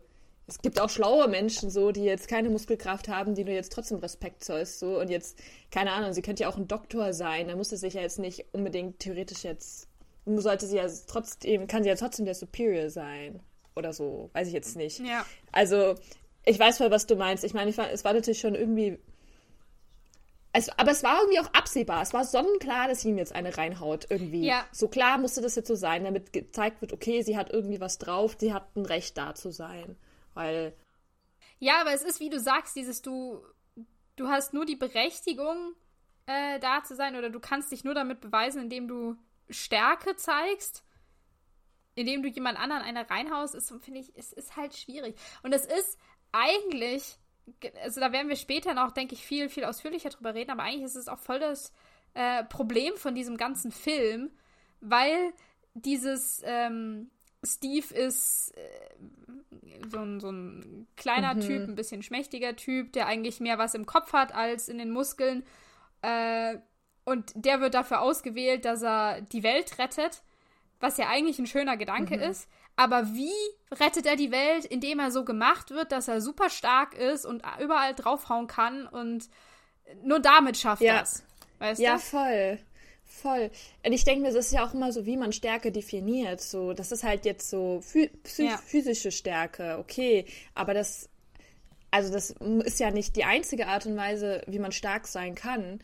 [0.48, 3.98] es gibt auch schlaue Menschen so, die jetzt keine Muskelkraft haben, die du jetzt trotzdem
[4.00, 5.40] Respekt zollst so und jetzt
[5.72, 8.20] keine Ahnung, sie könnte ja auch ein Doktor sein, da muss es sich ja jetzt
[8.20, 9.88] nicht unbedingt theoretisch jetzt
[10.26, 13.42] sollte sie ja trotzdem kann sie ja trotzdem der Superior sein
[13.76, 15.00] oder so, weiß ich jetzt nicht.
[15.00, 15.26] Ja.
[15.52, 15.96] Also,
[16.46, 17.44] ich weiß voll, was du meinst.
[17.44, 19.00] Ich meine, ich es war natürlich schon irgendwie
[20.56, 22.04] es, aber es war irgendwie auch absehbar.
[22.04, 24.46] Es war sonnenklar, dass sie ihm jetzt eine reinhaut, irgendwie.
[24.46, 24.66] Ja.
[24.72, 27.98] So klar musste das jetzt so sein, damit gezeigt wird, okay, sie hat irgendwie was
[27.98, 29.98] drauf, sie hat ein Recht da zu sein.
[30.36, 30.74] Weil.
[31.58, 33.42] Ja, aber es ist, wie du sagst, dieses du,
[34.16, 35.74] du hast nur die Berechtigung,
[36.28, 39.16] äh, da zu sein, oder du kannst dich nur damit beweisen, indem du
[39.54, 40.84] Stärke zeigst,
[41.96, 45.16] indem du jemand anderen eine reinhaust, ist, finde ich, es ist halt schwierig.
[45.44, 45.98] Und es ist
[46.32, 47.18] eigentlich,
[47.84, 50.84] also da werden wir später noch, denke ich, viel, viel ausführlicher drüber reden, aber eigentlich
[50.84, 51.72] ist es auch voll das
[52.14, 54.32] äh, Problem von diesem ganzen Film,
[54.82, 55.34] weil
[55.74, 57.10] dieses ähm,
[57.44, 61.42] Steve ist äh, so ein, so ein kleiner mhm.
[61.42, 64.92] Typ, ein bisschen schmächtiger Typ, der eigentlich mehr was im Kopf hat als in den
[64.92, 65.44] Muskeln.
[66.02, 66.58] Äh,
[67.06, 70.22] und der wird dafür ausgewählt, dass er die Welt rettet,
[70.80, 72.24] was ja eigentlich ein schöner Gedanke mhm.
[72.24, 72.50] ist.
[72.76, 73.32] Aber wie
[73.72, 77.44] rettet er die Welt, indem er so gemacht wird, dass er super stark ist und
[77.60, 79.30] überall draufhauen kann und
[80.04, 81.00] nur damit schafft ja.
[81.00, 81.24] das?
[81.60, 82.00] Weißt ja, du?
[82.00, 82.60] voll.
[83.06, 83.52] Voll.
[83.86, 86.42] Und ich denke mir, das ist ja auch immer so, wie man Stärke definiert.
[86.42, 87.82] So, das ist halt jetzt so
[88.38, 88.58] ja.
[88.58, 90.26] physische Stärke, okay.
[90.56, 91.10] Aber das,
[91.92, 95.80] also das ist ja nicht die einzige Art und Weise, wie man stark sein kann.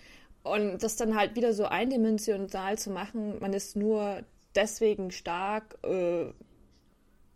[0.54, 4.24] Und das dann halt wieder so eindimensional zu machen, man ist nur
[4.56, 6.32] deswegen stark, äh,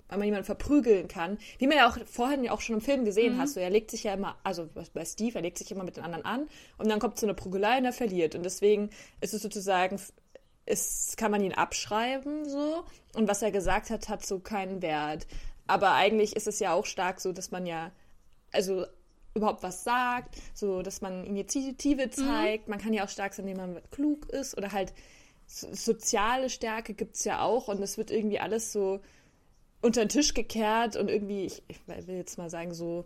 [0.09, 1.37] weil man jemanden verprügeln kann.
[1.57, 3.39] Wie man ja auch vorhin ja auch schon im Film gesehen mhm.
[3.39, 5.97] hat, so er legt sich ja immer, also bei Steve, er legt sich immer mit
[5.97, 6.47] den anderen an
[6.77, 8.35] und dann kommt so eine Prügelei und er verliert.
[8.35, 8.89] Und deswegen
[9.21, 9.99] ist es sozusagen,
[10.65, 12.83] ist, kann man ihn abschreiben so
[13.15, 15.25] und was er gesagt hat, hat so keinen Wert.
[15.65, 17.91] Aber eigentlich ist es ja auch stark so, dass man ja,
[18.51, 18.85] also
[19.35, 22.11] überhaupt was sagt, so dass man Initiative mhm.
[22.11, 22.67] zeigt.
[22.67, 22.71] Mhm.
[22.71, 24.93] Man kann ja auch stark sein, indem man klug ist oder halt
[25.47, 29.01] soziale Stärke gibt es ja auch und es wird irgendwie alles so
[29.81, 33.05] unter den Tisch gekehrt und irgendwie, ich, ich will jetzt mal sagen, so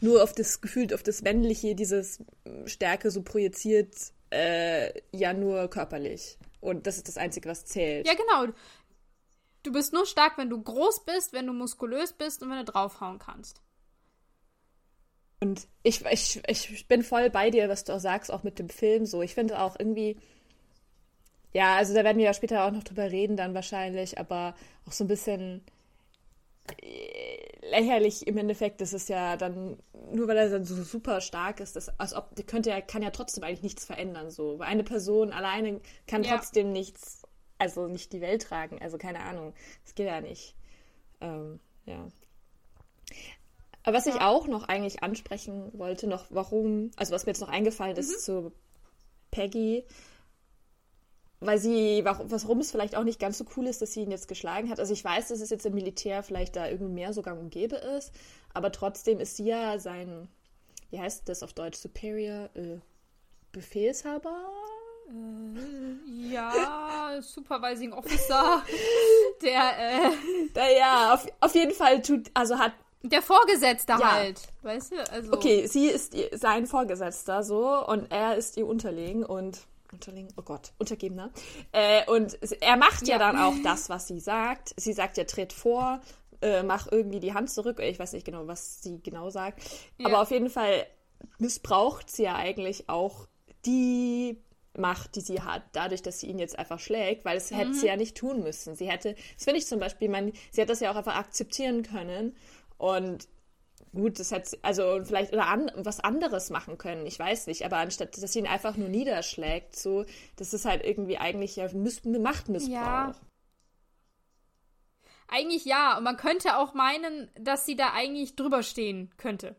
[0.00, 2.22] nur auf das Gefühl, auf das Männliche, dieses
[2.66, 3.94] Stärke so projiziert,
[4.30, 6.38] äh, ja nur körperlich.
[6.60, 8.06] Und das ist das Einzige, was zählt.
[8.06, 8.52] Ja, genau.
[9.62, 12.72] Du bist nur stark, wenn du groß bist, wenn du muskulös bist und wenn du
[12.72, 13.62] draufhauen kannst.
[15.40, 18.68] Und ich, ich, ich bin voll bei dir, was du auch sagst, auch mit dem
[18.68, 19.22] Film so.
[19.22, 20.18] Ich finde auch irgendwie,
[21.52, 24.54] ja, also da werden wir ja später auch noch drüber reden, dann wahrscheinlich, aber
[24.86, 25.62] auch so ein bisschen
[26.82, 28.82] äh, lächerlich im Endeffekt.
[28.82, 29.78] Das ist ja dann,
[30.12, 33.10] nur weil er dann so super stark ist, das, als ob, könnte er, kann ja
[33.10, 34.58] trotzdem eigentlich nichts verändern, so.
[34.58, 36.36] Weil eine Person alleine kann ja.
[36.36, 37.22] trotzdem nichts,
[37.58, 39.54] also nicht die Welt tragen, also keine Ahnung.
[39.84, 40.54] Das geht ja nicht.
[41.22, 42.06] Ähm, ja.
[43.90, 44.14] Aber was ja.
[44.14, 48.12] ich auch noch eigentlich ansprechen wollte, noch warum, also was mir jetzt noch eingefallen ist
[48.12, 48.18] mhm.
[48.20, 48.52] zu
[49.32, 49.84] Peggy,
[51.40, 54.28] weil sie, warum es vielleicht auch nicht ganz so cool ist, dass sie ihn jetzt
[54.28, 54.78] geschlagen hat.
[54.78, 57.50] Also ich weiß, dass es jetzt im Militär vielleicht da irgendwie mehr so gang und
[57.50, 58.12] gäbe ist,
[58.54, 60.28] aber trotzdem ist sie ja sein,
[60.90, 62.78] wie heißt das auf Deutsch, Superior, äh,
[63.50, 64.52] Befehlshaber?
[65.08, 68.62] Äh, ja, Supervising Officer,
[69.42, 70.12] der,
[70.54, 70.78] äh...
[70.78, 72.72] Ja, auf, auf jeden Fall tut, also hat
[73.02, 74.12] der Vorgesetzte ja.
[74.12, 75.10] halt, weißt du?
[75.10, 75.32] Also.
[75.32, 80.72] Okay, sie ist sein Vorgesetzter so und er ist ihr unterlegen und Unterlegen, oh Gott,
[80.78, 81.30] Untergebener.
[81.72, 83.14] Äh, und er macht ja.
[83.14, 83.18] ja.
[83.18, 84.72] dann auch das, was sie sagt.
[84.76, 86.00] Sie sagt ja, tritt vor,
[86.42, 87.80] äh, mach irgendwie die Hand zurück.
[87.80, 89.62] Ich weiß nicht genau, was sie genau sagt.
[89.98, 90.06] Ja.
[90.06, 90.86] Aber auf jeden Fall
[91.38, 93.26] missbraucht sie ja eigentlich auch
[93.66, 94.40] die
[94.78, 97.56] Macht, die sie hat, dadurch, dass sie ihn jetzt einfach schlägt, weil es mhm.
[97.56, 98.76] hätte sie ja nicht tun müssen.
[98.76, 101.82] Sie hätte, das finde ich zum Beispiel, man, sie hätte das ja auch einfach akzeptieren
[101.82, 102.36] können
[102.80, 103.28] und
[103.92, 107.76] gut, das hat also vielleicht oder an, was anderes machen können, ich weiß nicht, aber
[107.76, 110.06] anstatt dass sie ihn einfach nur niederschlägt, so,
[110.36, 112.72] das ist halt irgendwie eigentlich ja Machtmissbrauch.
[112.72, 113.14] Ja.
[115.28, 119.54] Eigentlich ja, und man könnte auch meinen, dass sie da eigentlich drüber stehen könnte.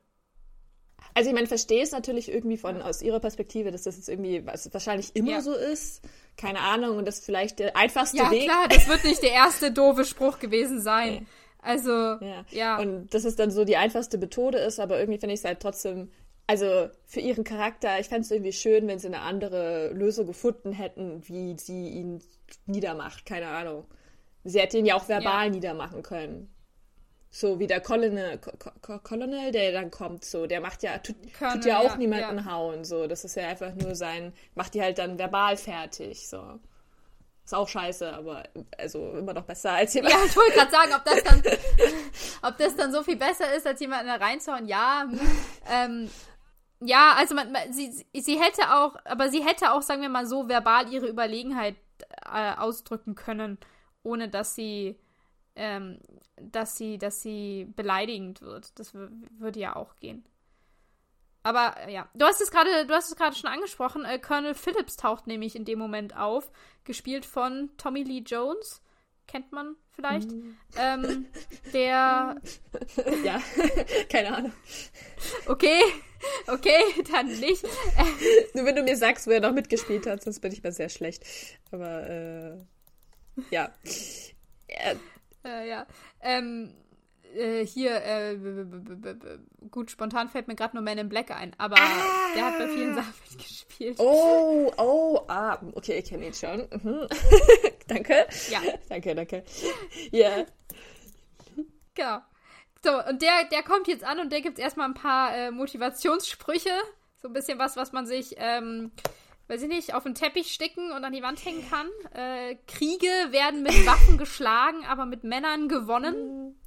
[1.13, 4.45] Also ich meine, verstehe es natürlich irgendwie von aus ihrer Perspektive, dass das jetzt irgendwie
[4.45, 5.41] was wahrscheinlich immer ja.
[5.41, 6.01] so ist.
[6.37, 8.43] Keine Ahnung, und das vielleicht der einfachste ja, Weg.
[8.43, 11.11] Ja, klar, das wird nicht der erste doofe Spruch gewesen sein.
[11.21, 11.25] Nee.
[11.61, 12.45] Also, ja.
[12.49, 12.79] ja.
[12.79, 15.59] Und dass es dann so die einfachste Methode ist, aber irgendwie finde ich es halt
[15.59, 16.11] trotzdem,
[16.47, 20.71] also für ihren Charakter, ich fände es irgendwie schön, wenn sie eine andere Lösung gefunden
[20.71, 22.21] hätten, wie sie ihn
[22.65, 23.25] niedermacht.
[23.25, 23.85] Keine Ahnung.
[24.43, 25.51] Sie hätte ihn ja auch verbal ja.
[25.51, 26.53] niedermachen können.
[27.29, 28.39] So wie der Colonel,
[29.03, 32.51] Colonel, der dann kommt, so, der macht ja, tut, Colonel, tut ja auch ja, niemanden
[32.51, 33.07] hauen, so.
[33.07, 36.59] Das ist ja einfach nur sein, macht die halt dann verbal fertig, so.
[37.51, 38.43] Ist auch scheiße, aber
[38.77, 40.13] also immer noch besser als jemand.
[40.13, 41.43] Ja, ich wollte gerade sagen, ob das, dann,
[42.49, 44.67] ob das dann so viel besser ist, als jemanden da reinzuhauen.
[44.67, 45.05] Ja,
[45.69, 46.09] ähm,
[46.79, 50.25] ja, also man, man, sie, sie hätte auch, aber sie hätte auch, sagen wir mal
[50.25, 51.75] so, verbal ihre Überlegenheit
[52.23, 53.57] äh, ausdrücken können,
[54.01, 54.97] ohne dass sie,
[55.57, 55.99] ähm,
[56.37, 58.79] dass sie, dass sie beleidigend wird.
[58.79, 60.23] Das würde ja auch gehen.
[61.43, 64.05] Aber äh, ja, du hast es gerade, du hast es gerade schon angesprochen.
[64.05, 66.51] Äh, Colonel Phillips taucht nämlich in dem Moment auf,
[66.83, 68.81] gespielt von Tommy Lee Jones.
[69.27, 70.29] Kennt man vielleicht?
[70.31, 70.57] Mm.
[70.77, 71.25] Ähm,
[71.73, 72.35] der.
[73.23, 73.41] ja,
[74.09, 74.53] keine Ahnung.
[75.47, 75.81] Okay,
[76.47, 76.81] okay,
[77.11, 77.63] dann nicht.
[78.53, 80.89] Nur wenn du mir sagst, wo er noch mitgespielt hat, sonst bin ich mal sehr
[80.89, 81.23] schlecht.
[81.71, 82.57] Aber äh,
[83.49, 83.71] ja.
[84.67, 84.95] Äh,
[85.43, 85.87] äh, ja.
[86.21, 86.73] Ähm,
[87.35, 88.37] äh, hier, äh,
[89.69, 92.33] gut, spontan fällt mir gerade nur Man in Black ein, aber ah.
[92.35, 93.99] der hat bei vielen Sachen mitgespielt.
[93.99, 96.67] Oh, oh, ah, okay, ich kenne ihn schon.
[96.83, 97.07] Mhm.
[97.87, 98.25] danke.
[98.49, 98.61] Ja.
[98.89, 99.43] Danke, danke.
[100.11, 100.29] Ja.
[100.29, 100.45] Yeah.
[101.93, 102.19] Genau.
[102.83, 106.71] So, und der, der kommt jetzt an und der gibt erstmal ein paar äh, Motivationssprüche.
[107.21, 108.91] So ein bisschen was, was man sich, ähm,
[109.47, 111.87] weiß ich nicht, auf den Teppich sticken und an die Wand hängen kann.
[112.15, 116.59] Äh, Kriege werden mit Waffen geschlagen, aber mit Männern gewonnen,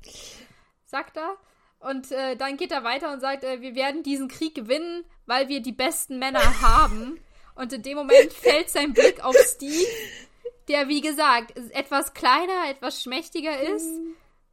[0.95, 1.37] sagt er.
[1.81, 5.49] Und äh, dann geht er weiter und sagt, äh, wir werden diesen Krieg gewinnen, weil
[5.49, 7.19] wir die besten Männer haben.
[7.57, 9.87] Und in dem Moment fällt sein Blick auf Steve,
[10.69, 13.89] der, wie gesagt, etwas kleiner, etwas schmächtiger ist.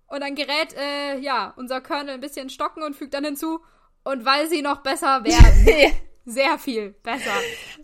[0.07, 3.61] Und dann gerät, äh, ja, unser Colonel ein bisschen stocken und fügt dann hinzu,
[4.03, 5.93] und weil sie noch besser werden.
[6.25, 7.33] Sehr viel besser.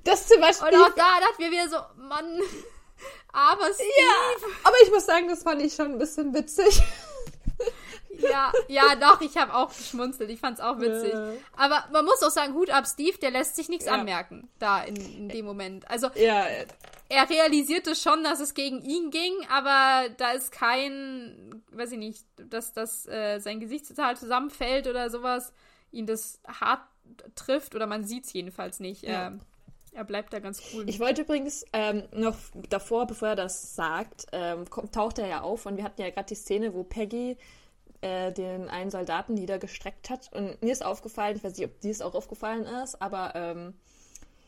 [0.03, 0.67] Das zum Beispiel.
[0.67, 2.39] Und auch da dachten wir wieder so, Mann,
[3.33, 3.89] aber Steve.
[3.99, 6.81] Ja, aber ich muss sagen, das fand ich schon ein bisschen witzig.
[8.19, 10.29] Ja, ja, doch, ich habe auch geschmunzelt.
[10.29, 11.13] Ich fand's auch witzig.
[11.13, 11.31] Ja.
[11.55, 13.93] Aber man muss auch sagen, Hut ab, Steve, der lässt sich nichts ja.
[13.93, 15.89] anmerken, da in, in, dem Moment.
[15.89, 16.45] Also, ja.
[17.09, 22.25] er realisierte schon, dass es gegen ihn ging, aber da ist kein, weiß ich nicht,
[22.37, 25.53] dass das äh, sein Gesicht total zusammenfällt oder sowas,
[25.91, 26.81] ihn das hart
[27.35, 29.03] trifft oder man sieht's jedenfalls nicht.
[29.03, 29.27] Ja.
[29.27, 29.41] Ähm,
[29.97, 30.87] er bleibt da ganz cool.
[30.87, 32.37] Ich wollte übrigens ähm, noch
[32.69, 36.27] davor, bevor er das sagt, ähm, taucht er ja auf und wir hatten ja gerade
[36.27, 37.35] die Szene, wo Peggy
[38.01, 40.31] äh, den einen Soldaten niedergestreckt hat.
[40.33, 43.73] Und mir ist aufgefallen, ich weiß nicht, ob dir es auch aufgefallen ist, aber ähm,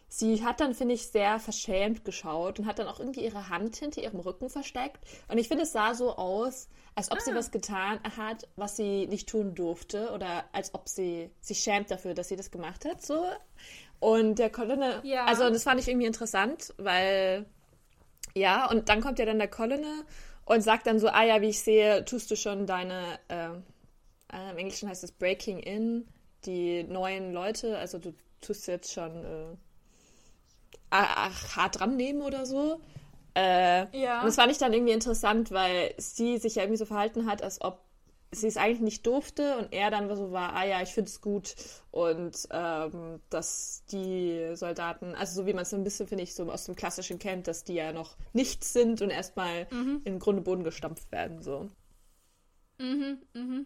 [0.07, 3.75] sie hat dann, finde ich, sehr verschämt geschaut und hat dann auch irgendwie ihre Hand
[3.77, 4.99] hinter ihrem Rücken versteckt.
[5.27, 7.21] Und ich finde, es sah so aus, als ob ah.
[7.21, 11.91] sie was getan hat, was sie nicht tun durfte oder als ob sie sich schämt
[11.91, 13.01] dafür, dass sie das gemacht hat.
[13.05, 13.25] So.
[13.99, 15.25] Und der Colonel, ja.
[15.25, 17.45] also das fand ich irgendwie interessant, weil
[18.35, 20.05] ja, und dann kommt ja dann der Colonel
[20.49, 23.49] und sagt dann so, ah ja, wie ich sehe, tust du schon deine, äh,
[24.35, 26.07] äh, im Englischen heißt es Breaking In,
[26.43, 29.55] die neuen Leute, also du tust jetzt schon äh,
[30.89, 32.81] ach, hart dran nehmen oder so.
[33.35, 34.21] Äh, ja.
[34.21, 37.43] Und das fand ich dann irgendwie interessant, weil sie sich ja irgendwie so verhalten hat,
[37.43, 37.83] als ob
[38.31, 41.21] sie es eigentlich nicht durfte und er dann so war, ah ja, ich finde es
[41.21, 41.55] gut
[41.91, 46.49] und ähm, dass die Soldaten, also so wie man es ein bisschen, finde ich, so
[46.51, 50.01] aus dem Klassischen kennt, dass die ja noch nichts sind und erstmal mhm.
[50.03, 51.69] in den Grunde Boden gestampft werden, so.
[52.77, 53.65] Mhm, mhm.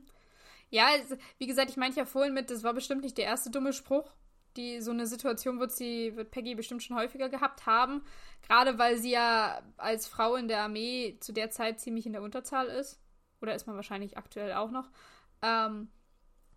[0.69, 3.51] Ja, also, wie gesagt, ich meinte ja vorhin mit, das war bestimmt nicht der erste
[3.51, 4.11] dumme Spruch.
[4.55, 8.03] Die, so eine Situation wird sie, wird Peggy bestimmt schon häufiger gehabt haben.
[8.47, 12.23] Gerade weil sie ja als Frau in der Armee zu der Zeit ziemlich in der
[12.23, 13.02] Unterzahl ist.
[13.43, 14.89] Oder ist man wahrscheinlich aktuell auch noch.
[15.41, 15.89] Ähm,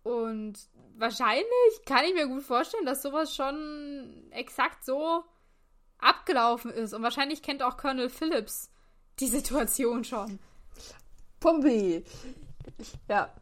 [0.03, 0.57] und
[0.95, 1.43] wahrscheinlich
[1.85, 5.25] kann ich mir gut vorstellen, dass sowas schon exakt so
[5.97, 6.93] abgelaufen ist.
[6.93, 8.71] Und wahrscheinlich kennt auch Colonel Phillips
[9.19, 10.39] die Situation schon.
[11.41, 12.05] Pumpi.
[13.09, 13.33] Ja.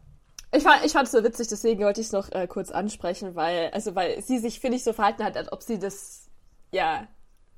[0.51, 3.69] Ich fand es ich so witzig, deswegen wollte ich es noch äh, kurz ansprechen, weil,
[3.71, 6.31] also, weil sie sich, finde ich, so verhalten hat, als ob sie das,
[6.71, 7.07] ja,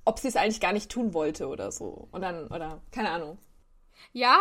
[0.04, 2.10] ob sie es eigentlich gar nicht tun wollte oder so.
[2.12, 3.38] Und dann, oder, keine Ahnung.
[4.12, 4.38] Ja,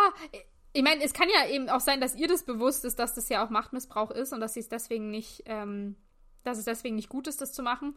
[0.77, 3.29] ich meine, es kann ja eben auch sein, dass ihr das bewusst ist, dass das
[3.29, 5.95] ja auch Machtmissbrauch ist und dass sie es deswegen nicht, ähm,
[6.43, 7.95] dass es deswegen nicht gut ist, das zu machen.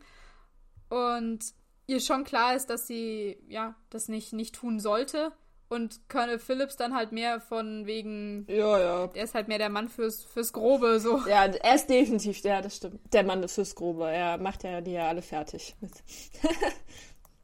[0.89, 1.41] Und
[1.87, 5.31] ihr schon klar ist, dass sie ja das nicht, nicht tun sollte.
[5.68, 8.47] Und Colonel Phillips dann halt mehr von wegen.
[8.49, 9.11] Ja, ja.
[9.12, 11.18] Er ist halt mehr der Mann fürs, fürs Grobe, so.
[11.28, 12.99] Ja, er ist definitiv, ja, das stimmt.
[13.12, 14.11] Der Mann fürs Grobe.
[14.11, 15.76] Er macht ja die ja alle fertig.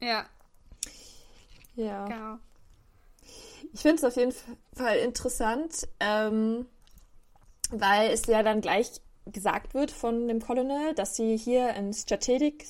[0.01, 0.25] ja.
[1.75, 2.07] Ja.
[2.07, 2.39] Genau.
[3.73, 4.33] Ich finde es auf jeden
[4.73, 6.65] Fall interessant, ähm,
[7.71, 8.91] weil es ja dann gleich
[9.31, 12.65] gesagt wird von dem Colonel, dass sie hier in Strategic,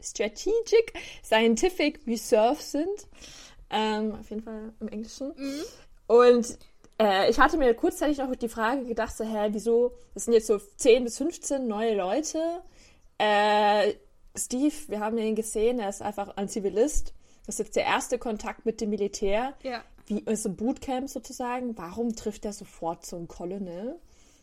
[0.00, 0.92] Strategic
[1.22, 3.06] Scientific Reserve sind.
[3.70, 5.34] Ähm, auf jeden Fall im Englischen.
[5.36, 5.62] Mhm.
[6.06, 6.58] Und
[7.00, 10.46] äh, ich hatte mir kurzzeitig noch die Frage gedacht, so, hä, wieso, das sind jetzt
[10.46, 12.62] so 10 bis 15 neue Leute.
[13.18, 13.94] Äh,
[14.36, 17.12] Steve, wir haben ihn gesehen, er ist einfach ein Zivilist.
[17.46, 19.54] Das ist jetzt der erste Kontakt mit dem Militär.
[19.62, 24.00] Ja wie ist ein Bootcamp sozusagen, warum trifft er sofort so einen Colonel?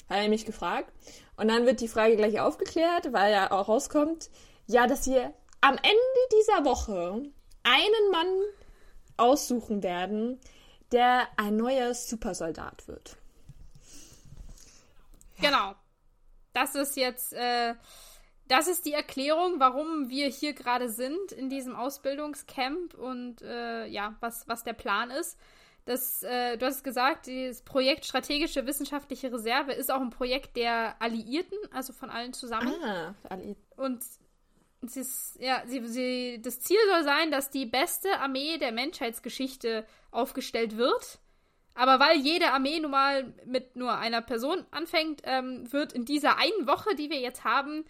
[0.10, 0.92] Hat er mich gefragt.
[1.38, 4.30] Und dann wird die Frage gleich aufgeklärt, weil ja auch rauskommt,
[4.68, 7.24] ja, dass wir am Ende dieser Woche
[7.64, 8.28] einen Mann
[9.18, 10.40] aussuchen werden,
[10.92, 13.18] der ein neuer Supersoldat wird.
[15.42, 15.74] Genau.
[16.54, 17.74] Das ist jetzt, äh,
[18.48, 24.16] das ist die Erklärung, warum wir hier gerade sind in diesem Ausbildungscamp und äh, ja,
[24.20, 25.38] was, was der Plan ist.
[25.86, 30.96] Das, äh, du hast gesagt, das Projekt Strategische Wissenschaftliche Reserve ist auch ein Projekt der
[31.00, 32.74] Alliierten, also von allen zusammen.
[32.84, 33.64] Ah, Alliierten.
[33.78, 34.04] Und
[34.82, 39.86] sie ist, ja, sie, sie, das Ziel soll sein, dass die beste Armee der Menschheitsgeschichte
[40.12, 41.20] aufgestellt wird.
[41.76, 46.38] Aber weil jede Armee nun mal mit nur einer Person anfängt, ähm, wird in dieser
[46.38, 47.86] einen Woche, die wir jetzt haben,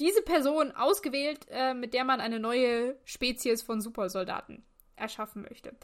[0.00, 4.64] diese Person ausgewählt, äh, mit der man eine neue Spezies von Supersoldaten
[4.96, 5.76] erschaffen möchte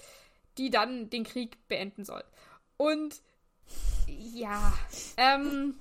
[0.59, 2.25] die dann den Krieg beenden soll.
[2.77, 3.21] Und
[4.07, 4.73] ja,
[5.17, 5.79] ähm,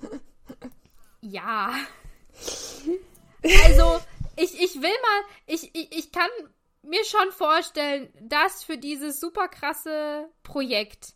[1.20, 1.74] ja.
[3.64, 4.00] Also,
[4.36, 6.28] ich, ich will mal, ich, ich, ich kann
[6.82, 11.14] mir schon vorstellen, dass für dieses super krasse Projekt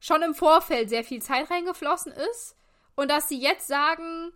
[0.00, 2.56] schon im Vorfeld sehr viel Zeit reingeflossen ist
[2.94, 4.32] und dass sie jetzt sagen,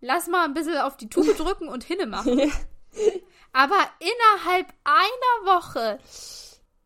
[0.00, 2.40] lass mal ein bisschen auf die Tube drücken und hinne machen.
[3.52, 5.98] Aber innerhalb einer Woche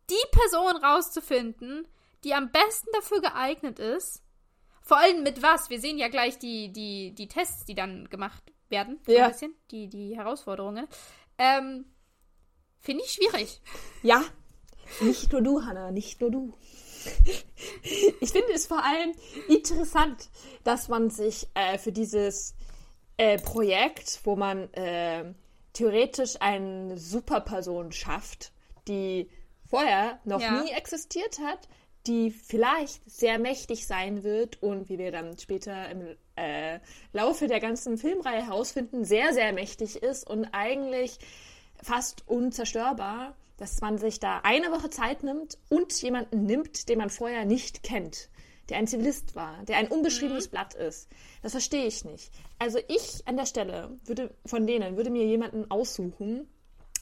[0.09, 1.87] die Person rauszufinden,
[2.23, 4.21] die am besten dafür geeignet ist,
[4.81, 5.69] vor allem mit was?
[5.69, 8.99] Wir sehen ja gleich die, die, die Tests, die dann gemacht werden.
[9.07, 9.25] Ja.
[9.25, 9.55] Ein bisschen.
[9.69, 10.87] Die, die Herausforderungen.
[11.37, 11.85] Ähm,
[12.79, 13.61] Finde ich schwierig.
[14.01, 14.23] Ja.
[14.99, 16.53] Nicht nur du, Hannah, nicht nur du.
[18.19, 19.13] Ich finde es vor allem
[19.47, 20.29] interessant,
[20.63, 22.55] dass man sich äh, für dieses
[23.21, 25.25] äh, Projekt, wo man äh,
[25.73, 28.51] theoretisch eine Superperson schafft,
[28.87, 29.29] die
[29.69, 30.63] vorher noch ja.
[30.63, 31.69] nie existiert hat,
[32.07, 36.79] die vielleicht sehr mächtig sein wird und wie wir dann später im äh,
[37.13, 41.19] Laufe der ganzen Filmreihe herausfinden, sehr, sehr mächtig ist und eigentlich
[41.83, 47.11] fast unzerstörbar, dass man sich da eine Woche Zeit nimmt und jemanden nimmt, den man
[47.11, 48.30] vorher nicht kennt,
[48.71, 50.51] der ein Zivilist war, der ein unbeschriebenes mhm.
[50.51, 51.09] Blatt ist.
[51.43, 52.31] Das verstehe ich nicht.
[52.57, 56.47] Also ich an der Stelle würde von denen würde mir jemanden aussuchen,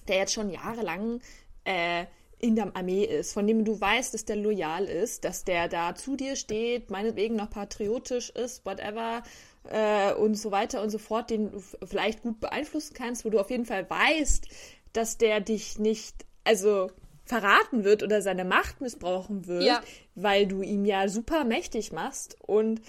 [0.07, 1.21] der jetzt schon jahrelang
[1.63, 2.05] äh,
[2.39, 5.93] in der Armee ist, von dem du weißt, dass der loyal ist, dass der da
[5.93, 9.23] zu dir steht, meinetwegen noch patriotisch ist, whatever,
[9.65, 13.39] äh, und so weiter und so fort, den du vielleicht gut beeinflussen kannst, wo du
[13.39, 14.47] auf jeden Fall weißt,
[14.93, 16.89] dass der dich nicht, also
[17.29, 19.83] verraten wird oder seine Macht missbrauchen wird, ja.
[20.15, 22.35] weil du ihm ja super mächtig machst.
[22.41, 22.81] Und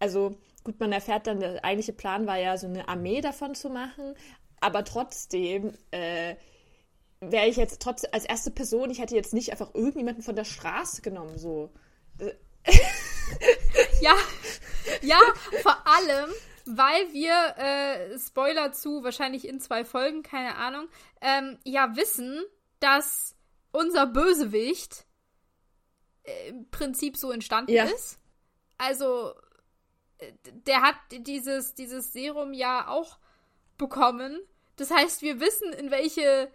[0.00, 3.70] also gut, man erfährt dann, der eigentliche Plan war ja so eine Armee davon zu
[3.70, 4.16] machen,
[4.60, 6.34] aber trotzdem äh,
[7.20, 10.44] wäre ich jetzt trotzdem als erste Person, ich hätte jetzt nicht einfach irgendjemanden von der
[10.44, 11.70] Straße genommen, so.
[14.00, 14.16] ja,
[15.02, 15.20] ja,
[15.62, 16.30] vor allem,
[16.66, 20.88] weil wir, äh, Spoiler zu, wahrscheinlich in zwei Folgen, keine Ahnung,
[21.20, 22.42] ähm, ja wissen,
[22.80, 23.36] dass
[23.74, 25.06] unser Bösewicht
[26.22, 27.84] äh, im Prinzip so entstanden ja.
[27.84, 28.18] ist.
[28.78, 29.34] Also,
[30.18, 33.18] äh, der hat dieses, dieses Serum ja auch
[33.76, 34.40] bekommen.
[34.76, 36.50] Das heißt, wir wissen, in welche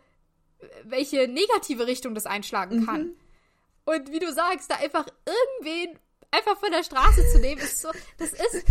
[0.83, 3.01] welche negative Richtung das einschlagen kann.
[3.01, 3.19] Mhm.
[3.85, 5.99] Und wie du sagst, da einfach irgendwen
[6.31, 8.65] einfach von der Straße zu nehmen, ist so, das ist,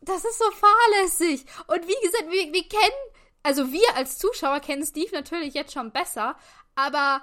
[0.00, 1.44] das ist so fahrlässig.
[1.66, 2.96] Und wie gesagt, wir, wir kennen,
[3.42, 6.36] also wir als Zuschauer kennen Steve natürlich jetzt schon besser,
[6.74, 7.22] aber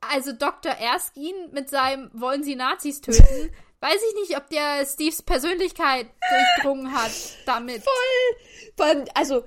[0.00, 0.72] also Dr.
[0.72, 6.92] Erskine mit seinem Wollen Sie Nazis töten, weiß ich nicht, ob der Steves Persönlichkeit durchdrungen
[6.92, 7.12] hat
[7.46, 7.82] damit.
[7.82, 9.04] Voll!
[9.14, 9.44] Also,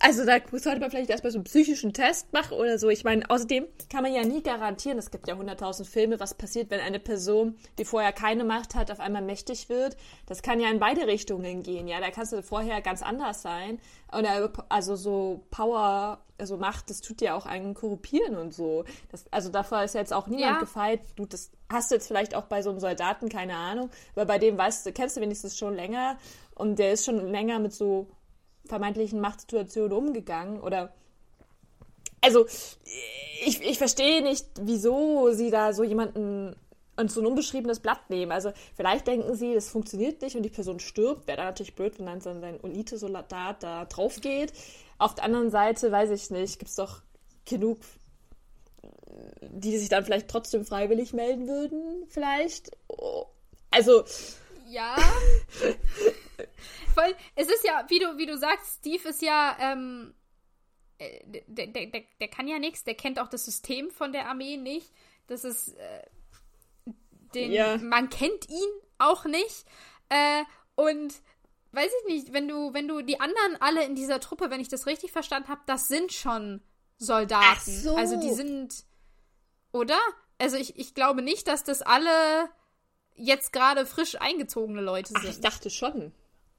[0.00, 2.88] also da sollte man vielleicht erstmal so einen psychischen Test machen oder so.
[2.88, 6.70] Ich meine, außerdem kann man ja nie garantieren, es gibt ja hunderttausend Filme, was passiert,
[6.70, 9.98] wenn eine Person, die vorher keine Macht hat, auf einmal mächtig wird.
[10.26, 12.00] Das kann ja in beide Richtungen gehen, ja.
[12.00, 13.78] Da kannst du vorher ganz anders sein.
[14.16, 18.84] Oder also so Power, also Macht, das tut ja auch einen korruptieren und so.
[19.10, 20.60] Das, also davor ist jetzt auch niemand ja.
[20.60, 21.00] gefeit.
[21.16, 23.90] Du, das hast du jetzt vielleicht auch bei so einem Soldaten, keine Ahnung.
[24.16, 26.16] Aber bei dem weißt du, kennst du wenigstens schon länger
[26.54, 28.08] und der ist schon länger mit so
[28.66, 30.92] vermeintlichen Machtsituationen umgegangen oder
[32.20, 32.46] also
[33.44, 36.54] ich, ich verstehe nicht, wieso sie da so jemanden
[36.96, 38.30] und so ein unbeschriebenes Blatt nehmen.
[38.30, 41.26] Also vielleicht denken sie, das funktioniert nicht und die Person stirbt.
[41.26, 44.52] Wäre dann natürlich blöd, wenn dann sein Elite-Soldat da drauf geht.
[44.98, 47.00] Auf der anderen Seite, weiß ich nicht, gibt es doch
[47.46, 47.78] genug,
[49.40, 52.70] die sich dann vielleicht trotzdem freiwillig melden würden, vielleicht.
[53.70, 54.04] Also.
[54.70, 54.96] Ja.
[56.94, 60.14] Voll, es ist ja, wie du, wie du sagst, Steve ist ja, ähm,
[60.98, 64.28] äh, der, der, der, der kann ja nichts, der kennt auch das System von der
[64.28, 64.92] Armee nicht.
[65.26, 66.04] Das ist, äh,
[67.34, 67.78] den, ja.
[67.78, 69.64] man kennt ihn auch nicht.
[70.08, 70.44] Äh,
[70.76, 71.14] und
[71.72, 74.68] weiß ich nicht, wenn du, wenn du die anderen alle in dieser Truppe, wenn ich
[74.68, 76.62] das richtig verstanden habe, das sind schon
[76.96, 77.72] Soldaten.
[77.72, 77.96] So.
[77.96, 78.84] Also die sind,
[79.72, 79.98] oder?
[80.38, 82.48] Also ich, ich glaube nicht, dass das alle
[83.16, 85.22] jetzt gerade frisch eingezogene Leute sind.
[85.24, 86.12] Ach, ich dachte schon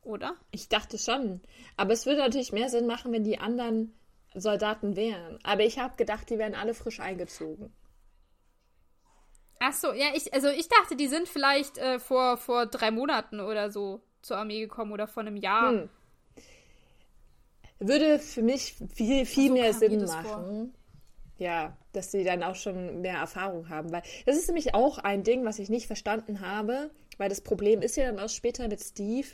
[0.03, 0.35] oder?
[0.51, 1.41] Ich dachte schon.
[1.77, 3.93] Aber es würde natürlich mehr Sinn machen, wenn die anderen
[4.33, 5.39] Soldaten wären.
[5.43, 7.73] Aber ich habe gedacht, die wären alle frisch eingezogen.
[9.59, 13.39] Ach so, ja, ich, also ich dachte, die sind vielleicht äh, vor, vor drei Monaten
[13.39, 15.71] oder so zur Armee gekommen oder vor einem Jahr.
[15.71, 15.89] Hm.
[17.79, 20.73] Würde für mich viel, viel so mehr Sinn machen.
[21.41, 23.91] Ja, dass sie dann auch schon mehr Erfahrung haben.
[23.91, 27.81] Weil das ist nämlich auch ein Ding, was ich nicht verstanden habe, weil das Problem
[27.81, 29.27] ist ja dann auch später mit Steve,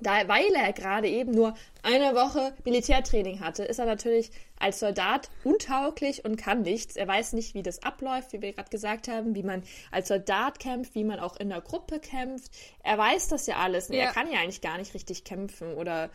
[0.00, 1.54] da, weil er gerade eben nur
[1.84, 6.96] eine Woche Militärtraining hatte, ist er natürlich als Soldat untauglich und kann nichts.
[6.96, 9.62] Er weiß nicht, wie das abläuft, wie wir gerade gesagt haben, wie man
[9.92, 12.50] als Soldat kämpft, wie man auch in der Gruppe kämpft.
[12.82, 13.86] Er weiß das ja alles.
[13.86, 14.06] Ja.
[14.06, 16.10] Er kann ja eigentlich gar nicht richtig kämpfen oder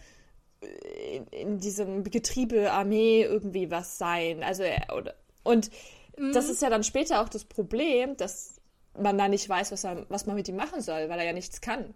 [0.61, 4.43] in, in diesem Getriebe Armee irgendwie was sein.
[4.43, 5.69] Also er, oder Und
[6.17, 6.33] mhm.
[6.33, 8.59] das ist ja dann später auch das Problem, dass
[8.97, 11.33] man da nicht weiß, was, er, was man mit ihm machen soll, weil er ja
[11.33, 11.93] nichts kann.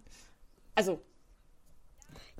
[0.75, 1.01] Also.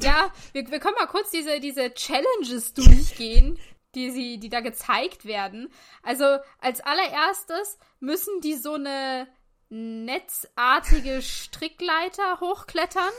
[0.02, 3.60] Ja, wir, wir können mal kurz diese, diese Challenges durchgehen,
[3.96, 5.72] die, sie, die da gezeigt werden.
[6.02, 6.26] Also
[6.60, 9.28] als allererstes müssen die so eine
[9.70, 13.12] netzartige Strickleiter hochklettern.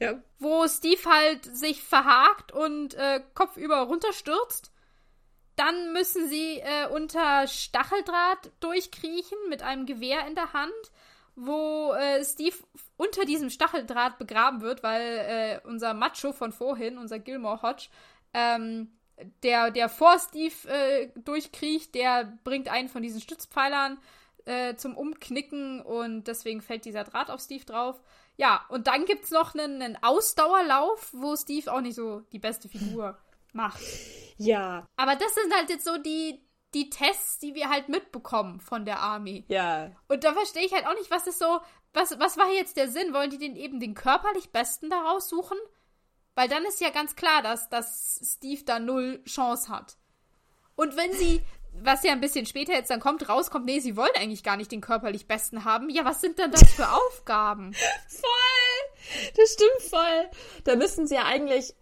[0.00, 0.20] Ja.
[0.38, 4.72] Wo Steve halt sich verhakt und äh, kopfüber runterstürzt.
[5.56, 10.72] Dann müssen sie äh, unter Stacheldraht durchkriechen mit einem Gewehr in der Hand,
[11.36, 12.56] wo äh, Steve
[12.96, 15.02] unter diesem Stacheldraht begraben wird, weil
[15.62, 17.88] äh, unser Macho von vorhin, unser Gilmore Hodge,
[18.32, 18.92] ähm,
[19.42, 23.98] der, der vor Steve äh, durchkriecht, der bringt einen von diesen Stützpfeilern
[24.46, 28.00] äh, zum Umknicken und deswegen fällt dieser Draht auf Steve drauf.
[28.40, 32.38] Ja, und dann gibt es noch einen, einen Ausdauerlauf, wo Steve auch nicht so die
[32.38, 33.18] beste Figur
[33.52, 33.82] macht.
[34.38, 34.88] Ja.
[34.96, 39.00] Aber das sind halt jetzt so die, die Tests, die wir halt mitbekommen von der
[39.00, 39.44] Army.
[39.48, 39.90] Ja.
[40.08, 41.60] Und da verstehe ich halt auch nicht, was ist so,
[41.92, 43.12] was, was war jetzt der Sinn?
[43.12, 45.58] Wollen die den eben den körperlich Besten daraus suchen?
[46.34, 49.98] Weil dann ist ja ganz klar, dass, dass Steve da null Chance hat.
[50.76, 51.42] Und wenn sie,
[51.72, 54.72] was ja ein bisschen später jetzt dann kommt, rauskommt, nee, sie wollen eigentlich gar nicht
[54.72, 57.72] den körperlich Besten haben, ja, was sind denn das für Aufgaben?
[58.08, 59.30] voll!
[59.36, 60.30] Das stimmt voll.
[60.64, 61.74] Da müssen sie ja eigentlich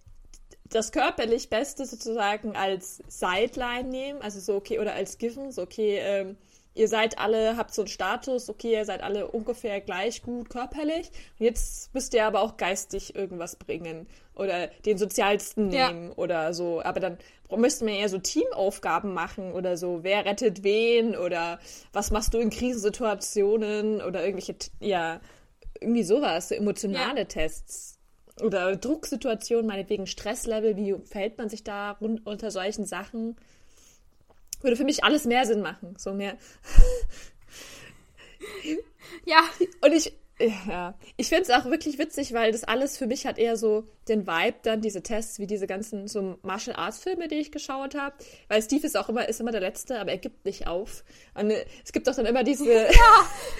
[0.71, 5.99] das körperlich Beste sozusagen als Sideline nehmen, also so, okay, oder als Given, so, okay,
[5.99, 6.37] ähm,
[6.75, 11.11] ihr seid alle, habt so einen Status, okay, ihr seid alle ungefähr gleich gut körperlich.
[11.39, 16.15] Und jetzt müsst ihr aber auch geistig irgendwas bringen oder den sozialsten nehmen ja.
[16.17, 16.81] oder so.
[16.83, 17.19] Aber dann
[17.57, 20.01] müssten wir eher so Teamaufgaben machen oder so.
[20.03, 21.59] Wer rettet wen oder
[21.93, 25.21] was machst du in Krisensituationen oder irgendwelche, ja,
[25.81, 27.25] irgendwie sowas, so emotionale ja.
[27.25, 27.99] Tests.
[28.41, 33.37] Oder Drucksituationen, meinetwegen Stresslevel, wie verhält man sich da unter solchen Sachen?
[34.61, 35.95] Würde für mich alles mehr Sinn machen.
[35.99, 36.37] So mehr.
[39.25, 39.41] ja.
[39.81, 43.39] Und ich, ja, ich finde es auch wirklich witzig, weil das alles für mich hat
[43.39, 47.37] eher so den Vibe dann, diese Tests, wie diese ganzen so Martial Arts Filme, die
[47.37, 48.15] ich geschaut habe.
[48.49, 51.05] Weil Steve ist auch immer, ist immer der Letzte, aber er gibt nicht auf.
[51.35, 52.89] Und äh, es gibt auch dann immer diese, ja.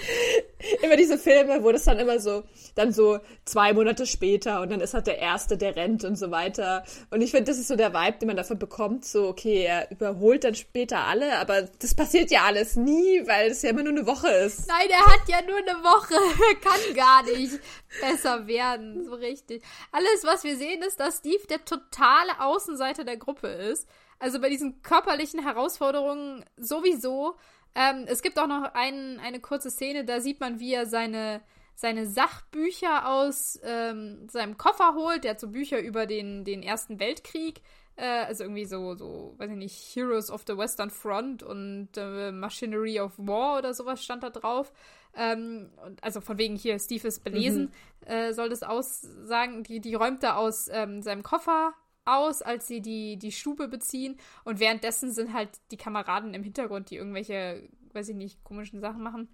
[0.81, 2.43] immer diese Filme, wo das dann immer so,
[2.75, 6.31] dann so zwei Monate später und dann ist halt der Erste, der rennt und so
[6.31, 6.83] weiter.
[7.11, 9.91] Und ich finde, das ist so der Vibe, den man davon bekommt, so, okay, er
[9.91, 13.93] überholt dann später alle, aber das passiert ja alles nie, weil es ja immer nur
[13.93, 14.67] eine Woche ist.
[14.67, 16.15] Nein, er hat ja nur eine Woche.
[16.69, 17.59] kann gar nicht
[18.01, 19.63] besser werden, so richtig.
[19.91, 23.87] Alles, was wir sehen, ist, dass Steve der totale Außenseiter der Gruppe ist.
[24.19, 27.35] Also bei diesen körperlichen Herausforderungen sowieso.
[27.75, 31.41] Ähm, es gibt auch noch ein, eine kurze Szene, da sieht man, wie er seine,
[31.75, 35.23] seine Sachbücher aus ähm, seinem Koffer holt.
[35.23, 37.61] Der hat so Bücher über den, den Ersten Weltkrieg.
[37.95, 42.31] Äh, also irgendwie so, so, weiß ich nicht, Heroes of the Western Front und äh,
[42.31, 44.71] Machinery of War oder sowas stand da drauf.
[45.15, 45.69] Ähm,
[46.01, 48.07] also von wegen hier, Steve ist belesen, mhm.
[48.07, 49.63] äh, soll das aussagen.
[49.63, 51.73] Die, die räumt er aus ähm, seinem Koffer
[52.05, 54.17] aus, als sie die, die Stube beziehen.
[54.43, 59.03] Und währenddessen sind halt die Kameraden im Hintergrund, die irgendwelche, weiß ich nicht, komischen Sachen
[59.03, 59.29] machen.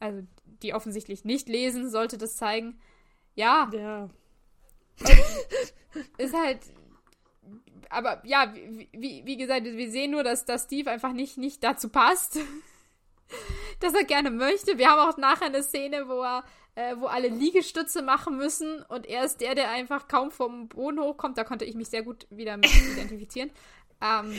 [0.00, 0.22] Also
[0.62, 2.78] die offensichtlich nicht lesen, sollte das zeigen.
[3.34, 3.70] Ja.
[3.72, 4.08] Ja.
[6.18, 6.60] ist halt.
[7.90, 11.62] Aber ja, wie, wie, wie gesagt, wir sehen nur, dass, dass Steve einfach nicht, nicht
[11.62, 12.38] dazu passt
[13.80, 14.78] dass er gerne möchte.
[14.78, 16.44] Wir haben auch nachher eine Szene, wo er,
[16.74, 21.00] äh, wo alle Liegestütze machen müssen und er ist der, der einfach kaum vom Boden
[21.00, 21.38] hochkommt.
[21.38, 23.50] Da konnte ich mich sehr gut wieder mit identifizieren.
[24.02, 24.38] Ähm,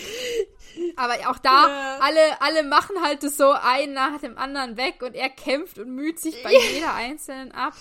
[0.95, 1.97] aber auch da, ja.
[1.99, 5.89] alle, alle machen halt das so ein nach dem anderen weg und er kämpft und
[5.95, 7.73] müht sich bei jeder einzelnen ab.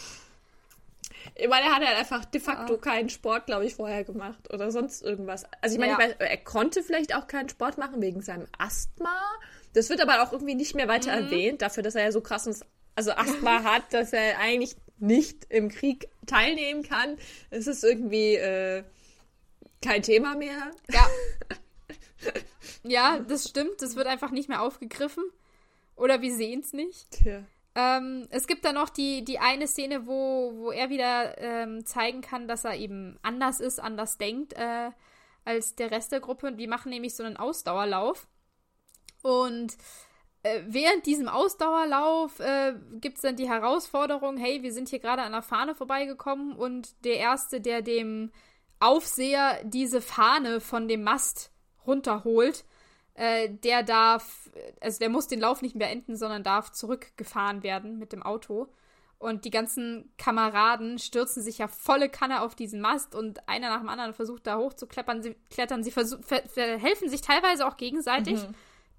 [1.35, 2.81] Ich meine, er hat halt einfach de facto ja.
[2.81, 5.45] keinen Sport, glaube ich, vorher gemacht oder sonst irgendwas.
[5.61, 6.09] Also ich meine, ja.
[6.19, 9.21] er konnte vielleicht auch keinen Sport machen wegen seinem Asthma.
[9.75, 11.25] Das wird aber auch irgendwie nicht mehr weiter mhm.
[11.25, 12.65] erwähnt, dafür, dass er ja so krasses,
[12.95, 17.19] also Asthma hat, dass er eigentlich nicht im Krieg teilnehmen kann.
[17.51, 18.85] Es ist irgendwie äh,
[19.83, 20.71] kein Thema mehr.
[20.91, 21.07] Ja.
[22.85, 23.83] ja, das stimmt.
[23.83, 25.25] Das wird einfach nicht mehr aufgegriffen.
[25.97, 27.11] Oder wir sehen es nicht.
[27.11, 27.45] Tja.
[27.75, 32.21] Ähm, es gibt dann noch die, die eine Szene, wo, wo er wieder ähm, zeigen
[32.21, 34.91] kann, dass er eben anders ist, anders denkt äh,
[35.45, 36.53] als der Rest der Gruppe.
[36.53, 38.29] Die machen nämlich so einen Ausdauerlauf.
[39.25, 39.79] Und
[40.43, 45.23] äh, während diesem Ausdauerlauf äh, gibt es dann die Herausforderung, hey, wir sind hier gerade
[45.23, 48.33] an der Fahne vorbeigekommen und der Erste, der dem
[48.81, 51.53] Aufseher diese Fahne von dem Mast
[51.87, 52.67] runterholt,
[53.15, 57.99] äh, der darf, also der muss den Lauf nicht mehr enden, sondern darf zurückgefahren werden
[57.99, 58.69] mit dem Auto.
[59.17, 63.81] Und die ganzen Kameraden stürzen sich ja volle Kanne auf diesen Mast und einer nach
[63.81, 65.23] dem anderen versucht da hochzuklettern.
[65.23, 68.35] Sie klettern, sie helfen sich teilweise auch gegenseitig.
[68.35, 68.55] Mhm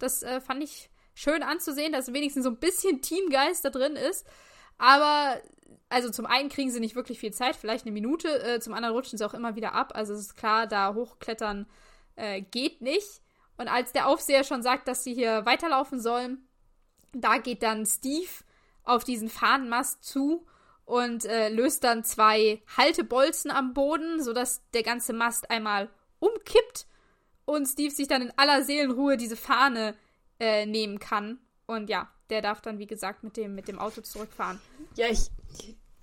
[0.06, 4.26] Das äh, fand ich schön anzusehen, dass wenigstens so ein bisschen Teamgeist da drin ist.
[4.78, 5.42] Aber,
[5.90, 8.96] also zum einen kriegen sie nicht wirklich viel Zeit, vielleicht eine Minute, äh, zum anderen
[8.96, 9.94] rutschen sie auch immer wieder ab.
[9.96, 11.68] Also es ist klar, da hochklettern
[12.16, 13.22] äh, geht nicht.
[13.58, 16.48] Und als der Aufseher schon sagt, dass sie hier weiterlaufen sollen,
[17.14, 18.30] da geht dann Steve
[18.84, 20.46] auf diesen Fahnenmast zu
[20.84, 25.90] und äh, löst dann zwei Haltebolzen am Boden, sodass der ganze Mast einmal
[26.20, 26.86] umkippt
[27.46, 29.96] und Steve sich dann in aller Seelenruhe diese Fahne
[30.40, 31.40] äh, nehmen kann.
[31.68, 34.60] Und ja, der darf dann, wie gesagt, mit dem, mit dem Auto zurückfahren.
[34.96, 35.30] Ja, ich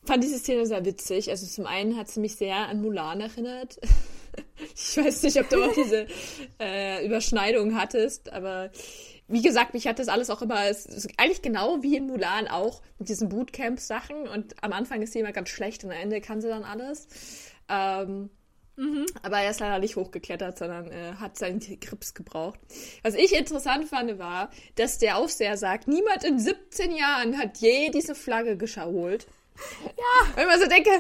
[0.05, 1.31] fand diese Szene sehr witzig.
[1.31, 3.79] Also zum einen hat sie mich sehr an Mulan erinnert.
[4.75, 6.07] ich weiß nicht, ob du auch diese
[6.61, 8.71] äh, Überschneidung hattest, aber
[9.29, 12.49] wie gesagt, mich hat das alles auch immer, es ist eigentlich genau wie in Mulan
[12.49, 16.21] auch mit diesen Bootcamp-Sachen und am Anfang ist sie immer ganz schlecht und am Ende
[16.21, 17.09] kann sie dann alles.
[17.69, 18.31] Ähm,
[18.77, 19.07] Mhm.
[19.23, 22.59] Aber er ist leider nicht hochgeklettert, sondern äh, hat seinen Grips gebraucht.
[23.03, 27.91] Was ich interessant fand, war, dass der Aufseher sagt, niemand in 17 Jahren hat je
[27.91, 29.27] diese Flagge geschaut.
[29.85, 30.35] Ja.
[30.37, 30.91] Wenn man so denke,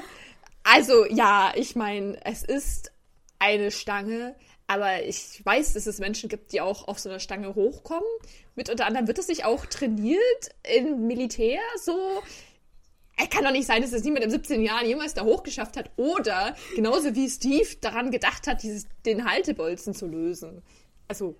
[0.63, 2.93] also ja, ich meine, es ist
[3.39, 7.55] eine Stange, aber ich weiß, dass es Menschen gibt, die auch auf so einer Stange
[7.55, 8.09] hochkommen.
[8.55, 12.23] Mit unter anderem wird es sich auch trainiert im Militär, so
[13.17, 15.91] es kann doch nicht sein, dass das niemand in 17 Jahren jemals da hochgeschafft hat
[15.97, 20.63] oder genauso wie Steve daran gedacht hat, dieses, den Haltebolzen zu lösen.
[21.09, 21.37] Also.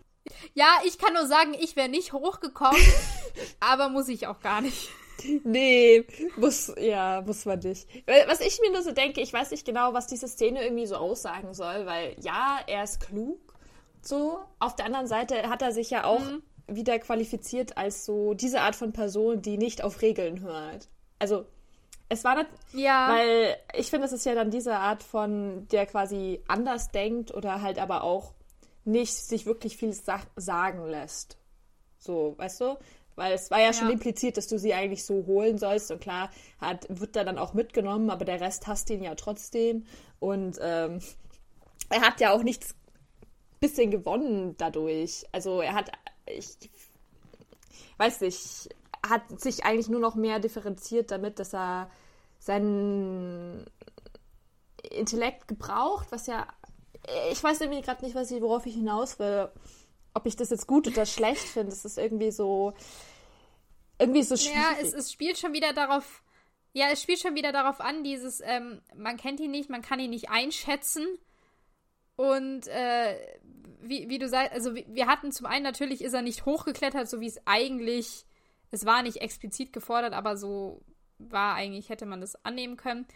[0.55, 2.81] Ja, ich kann nur sagen, ich wäre nicht hochgekommen,
[3.61, 4.91] aber muss ich auch gar nicht.
[5.45, 6.05] Nee,
[6.37, 7.87] muss, ja, muss man nicht.
[8.27, 10.97] Was ich mir nur so denke, ich weiß nicht genau, was diese Szene irgendwie so
[10.97, 13.39] aussagen soll, weil ja, er ist klug,
[14.01, 14.41] so.
[14.59, 16.43] Auf der anderen Seite hat er sich ja auch mhm.
[16.67, 20.89] wieder qualifiziert als so diese Art von Person, die nicht auf Regeln hört.
[21.19, 21.47] Also,
[22.13, 23.09] es war nicht, ja.
[23.09, 27.63] weil ich finde, es ist ja dann diese Art von, der quasi anders denkt oder
[27.63, 28.35] halt aber auch
[28.85, 31.39] nicht sich wirklich viel sa sagen lässt.
[31.99, 32.77] So, weißt du?
[33.15, 35.91] Weil es war ja, ja, schon impliziert, dass du sie eigentlich so holen sollst.
[35.91, 39.87] Und klar, hat, wird da dann auch mitgenommen, aber der Rest hasst ihn ja trotzdem.
[40.19, 41.01] Und ähm,
[41.91, 42.75] er hat ja auch nichts
[43.61, 45.25] bisschen gewonnen dadurch.
[45.33, 45.93] Also er hat,
[46.27, 46.71] ich
[47.97, 48.69] weiß nicht,
[49.07, 51.91] hat sich eigentlich nur noch mehr differenziert damit, dass er
[52.39, 53.65] seinen
[54.91, 56.47] Intellekt gebraucht, was ja,
[57.31, 59.49] ich weiß irgendwie gerade nicht, was ich, worauf ich hinaus will.
[60.15, 62.75] Ob ich das jetzt gut oder schlecht finde, das ist irgendwie so,
[63.99, 64.57] irgendwie so schwierig.
[64.57, 66.23] Ja, es, es spielt schon wieder darauf,
[66.73, 70.01] ja, es spielt schon wieder darauf an, dieses, ähm, man kennt ihn nicht, man kann
[70.01, 71.07] ihn nicht einschätzen.
[72.17, 73.17] Und äh,
[73.81, 77.21] wie, wie du sagst, also wir hatten zum einen natürlich ist er nicht hochgeklettert, so
[77.21, 78.27] wie es eigentlich,
[78.73, 80.83] es war nicht explizit gefordert, aber so
[81.19, 83.07] war eigentlich, hätte man das annehmen können.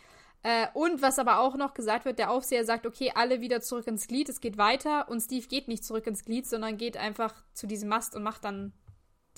[0.43, 3.89] Äh, und was aber auch noch gesagt wird, der Aufseher sagt, okay, alle wieder zurück
[3.89, 7.35] ins Glied, es geht weiter und Steve geht nicht zurück ins Glied, sondern geht einfach
[7.53, 8.73] zu diesem Mast und macht dann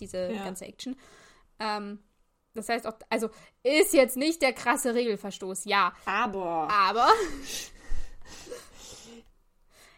[0.00, 0.44] diese ja.
[0.44, 0.96] ganze Action.
[1.60, 2.00] Ähm,
[2.52, 3.30] das heißt auch, also
[3.62, 5.94] ist jetzt nicht der krasse Regelverstoß, ja.
[6.04, 6.68] Aber.
[6.70, 7.06] Aber.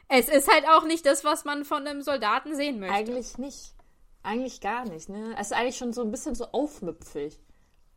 [0.09, 2.95] es ist halt auch nicht das, was man von einem Soldaten sehen möchte.
[2.95, 3.75] Eigentlich nicht.
[4.23, 5.35] Eigentlich gar nicht, ne?
[5.39, 7.39] Es ist eigentlich schon so ein bisschen so aufmüpfig.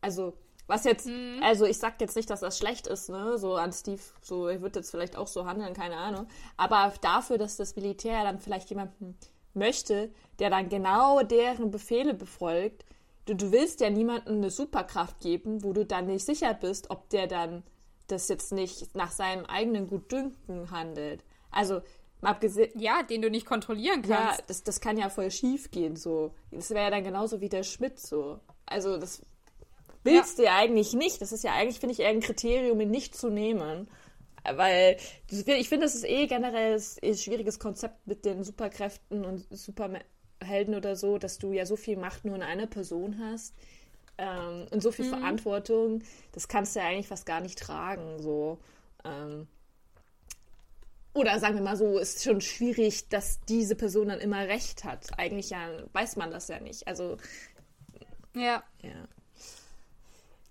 [0.02, 0.34] Also,
[0.68, 1.42] was jetzt, mhm.
[1.44, 3.38] also ich sag jetzt nicht, dass das schlecht ist, ne?
[3.38, 6.28] So an Steve, so er wird jetzt vielleicht auch so handeln, keine Ahnung.
[6.56, 9.18] Aber dafür, dass das Militär dann vielleicht jemanden
[9.54, 12.86] möchte, der dann genau deren Befehle befolgt,
[13.26, 17.10] du, du willst ja niemandem eine Superkraft geben, wo du dann nicht sicher bist, ob
[17.10, 17.64] der dann
[18.08, 21.24] das jetzt nicht nach seinem eigenen Gutdünken handelt.
[21.52, 21.82] Also,
[22.26, 22.72] abgesehen.
[22.80, 24.40] Ja, den du nicht kontrollieren kannst.
[24.40, 26.34] Ja, das, das kann ja voll schief gehen, so.
[26.52, 28.40] Das wäre ja dann genauso wie der Schmidt, so.
[28.66, 29.22] Also, das
[30.04, 30.44] willst ja.
[30.44, 31.22] du ja eigentlich nicht.
[31.22, 33.88] Das ist ja eigentlich, finde ich, eher ein Kriterium, ihn nicht zu nehmen.
[34.44, 34.98] Weil
[35.30, 40.98] ich finde, das ist eh generell ein schwieriges Konzept mit den Superkräften und Superhelden oder
[40.98, 43.54] so, dass du ja so viel Macht nur in einer Person hast
[44.18, 45.12] ähm, und so viel mhm.
[45.12, 46.04] Verantwortung.
[46.34, 48.22] Das kannst du ja eigentlich fast gar nicht tragen.
[48.22, 48.60] So.
[49.06, 49.48] Ähm,
[51.14, 55.18] oder sagen wir mal so, ist schon schwierig, dass diese Person dann immer recht hat.
[55.18, 56.88] Eigentlich ja weiß man das ja nicht.
[56.88, 57.18] Also
[58.36, 58.64] ja.
[58.82, 59.08] Ja.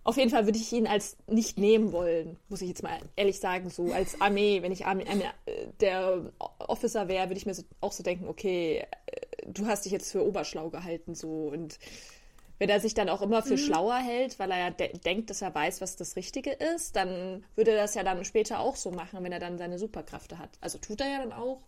[0.05, 3.39] Auf jeden Fall würde ich ihn als nicht nehmen wollen, muss ich jetzt mal ehrlich
[3.39, 5.31] sagen, so als Armee, wenn ich Armee, Armee
[5.81, 9.93] der Officer wäre, würde ich mir so, auch so denken, okay, äh, du hast dich
[9.93, 11.79] jetzt für oberschlau gehalten, so und
[12.63, 13.59] wenn er sich dann auch immer für mhm.
[13.59, 17.45] schlauer hält, weil er ja de denkt, dass er weiß, was das Richtige ist, dann
[17.57, 20.51] würde er das ja dann später auch so machen, wenn er dann seine Superkräfte hat.
[20.61, 21.61] Also tut er ja dann auch.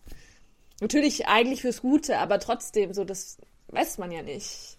[0.79, 4.77] Natürlich eigentlich fürs Gute, aber trotzdem, so das weiß man ja nicht.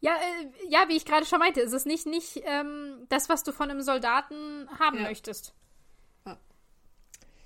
[0.00, 3.42] Ja, äh, ja, wie ich gerade schon meinte, ist es nicht, nicht ähm, das, was
[3.42, 5.02] du von einem Soldaten haben ja.
[5.02, 5.52] möchtest.
[6.24, 6.38] Ja.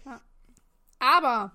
[0.05, 0.21] ja.
[1.01, 1.51] Aber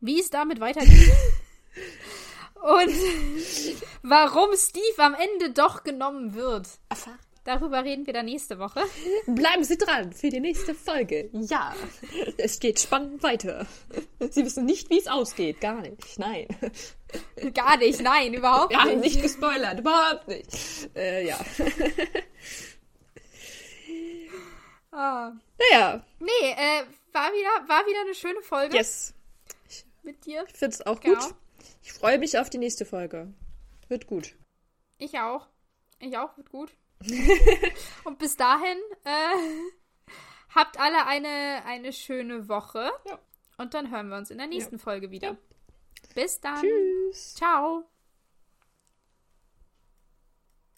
[0.00, 1.14] wie es damit weitergeht.
[2.62, 2.94] Und
[4.02, 6.68] warum Steve am Ende doch genommen wird.
[7.44, 8.84] Darüber reden wir dann nächste Woche.
[9.26, 11.28] Bleiben Sie dran für die nächste Folge.
[11.32, 11.74] Ja,
[12.36, 13.66] es geht spannend weiter.
[14.30, 15.60] Sie wissen nicht, wie es ausgeht.
[15.60, 16.18] Gar nicht.
[16.18, 16.46] Nein.
[17.52, 18.84] Gar nicht, nein, überhaupt nicht.
[18.84, 20.90] Wir haben nicht gespoilert, überhaupt nicht.
[20.94, 21.38] Äh, ja.
[24.92, 25.32] Ah.
[25.58, 26.04] Naja.
[26.20, 28.76] Nee, äh, war wieder, war wieder eine schöne Folge.
[28.76, 29.14] Yes.
[30.02, 30.44] Mit dir.
[30.48, 31.18] Ich finde es auch genau.
[31.18, 31.34] gut.
[31.82, 33.32] Ich freue mich auf die nächste Folge.
[33.88, 34.34] Wird gut.
[34.98, 35.48] Ich auch.
[35.98, 36.70] Ich auch, wird gut.
[38.04, 40.12] Und bis dahin, äh,
[40.54, 42.90] habt alle eine, eine schöne Woche.
[43.06, 43.18] Ja.
[43.58, 44.82] Und dann hören wir uns in der nächsten ja.
[44.82, 45.28] Folge wieder.
[45.28, 45.36] Ja.
[46.14, 46.60] Bis dann.
[46.60, 47.34] Tschüss.
[47.34, 47.84] Ciao.